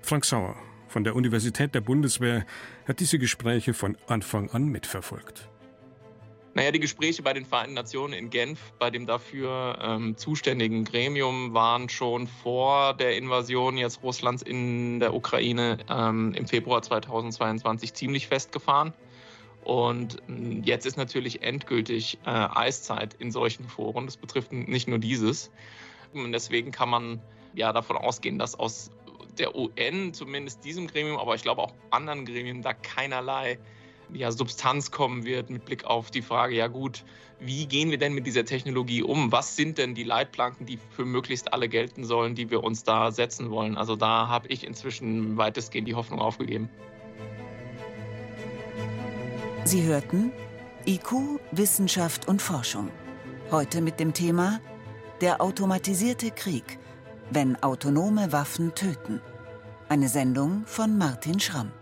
Frank 0.02 0.24
Sauer 0.24 0.56
von 0.88 1.02
der 1.02 1.16
Universität 1.16 1.74
der 1.74 1.80
Bundeswehr 1.80 2.44
hat 2.86 3.00
diese 3.00 3.18
Gespräche 3.18 3.74
von 3.74 3.96
Anfang 4.06 4.50
an 4.50 4.66
mitverfolgt. 4.66 5.48
Naja, 6.56 6.70
die 6.70 6.80
Gespräche 6.80 7.22
bei 7.22 7.34
den 7.34 7.44
Vereinten 7.44 7.74
Nationen 7.74 8.14
in 8.14 8.30
Genf, 8.30 8.72
bei 8.78 8.88
dem 8.88 9.04
dafür 9.04 9.78
ähm, 9.78 10.16
zuständigen 10.16 10.84
Gremium, 10.84 11.52
waren 11.52 11.90
schon 11.90 12.26
vor 12.26 12.94
der 12.94 13.14
Invasion 13.18 13.76
jetzt 13.76 14.02
Russlands 14.02 14.40
in 14.40 14.98
der 14.98 15.12
Ukraine 15.12 15.76
ähm, 15.90 16.32
im 16.32 16.46
Februar 16.46 16.80
2022 16.80 17.92
ziemlich 17.92 18.26
festgefahren. 18.26 18.94
Und 19.64 20.22
hm, 20.28 20.62
jetzt 20.62 20.86
ist 20.86 20.96
natürlich 20.96 21.42
endgültig 21.42 22.16
äh, 22.24 22.30
Eiszeit 22.30 23.12
in 23.18 23.30
solchen 23.30 23.68
Foren. 23.68 24.06
Das 24.06 24.16
betrifft 24.16 24.50
nicht 24.50 24.88
nur 24.88 24.98
dieses. 24.98 25.50
Und 26.14 26.32
deswegen 26.32 26.72
kann 26.72 26.88
man 26.88 27.20
ja 27.52 27.74
davon 27.74 27.98
ausgehen, 27.98 28.38
dass 28.38 28.58
aus 28.58 28.90
der 29.36 29.54
UN, 29.54 30.14
zumindest 30.14 30.64
diesem 30.64 30.86
Gremium, 30.86 31.18
aber 31.18 31.34
ich 31.34 31.42
glaube 31.42 31.60
auch 31.60 31.74
anderen 31.90 32.24
Gremien, 32.24 32.62
da 32.62 32.72
keinerlei 32.72 33.58
ja, 34.12 34.30
Substanz 34.30 34.90
kommen 34.90 35.24
wird 35.24 35.50
mit 35.50 35.64
Blick 35.64 35.84
auf 35.84 36.10
die 36.10 36.22
Frage, 36.22 36.54
ja 36.54 36.66
gut, 36.68 37.04
wie 37.38 37.66
gehen 37.66 37.90
wir 37.90 37.98
denn 37.98 38.14
mit 38.14 38.26
dieser 38.26 38.44
Technologie 38.44 39.02
um? 39.02 39.30
Was 39.30 39.56
sind 39.56 39.78
denn 39.78 39.94
die 39.94 40.04
Leitplanken, 40.04 40.64
die 40.64 40.78
für 40.90 41.04
möglichst 41.04 41.52
alle 41.52 41.68
gelten 41.68 42.04
sollen, 42.04 42.34
die 42.34 42.50
wir 42.50 42.64
uns 42.64 42.82
da 42.82 43.10
setzen 43.12 43.50
wollen? 43.50 43.76
Also 43.76 43.96
da 43.96 44.28
habe 44.28 44.48
ich 44.48 44.66
inzwischen 44.66 45.36
weitestgehend 45.36 45.86
die 45.86 45.94
Hoffnung 45.94 46.20
aufgegeben. 46.20 46.70
Sie 49.64 49.82
hörten 49.82 50.32
IQ, 50.86 51.40
Wissenschaft 51.50 52.28
und 52.28 52.40
Forschung. 52.40 52.90
Heute 53.50 53.80
mit 53.80 54.00
dem 54.00 54.14
Thema 54.14 54.60
Der 55.20 55.40
automatisierte 55.40 56.30
Krieg, 56.30 56.78
wenn 57.30 57.60
autonome 57.62 58.32
Waffen 58.32 58.74
töten. 58.74 59.20
Eine 59.88 60.08
Sendung 60.08 60.64
von 60.66 60.96
Martin 60.96 61.40
Schramm. 61.40 61.72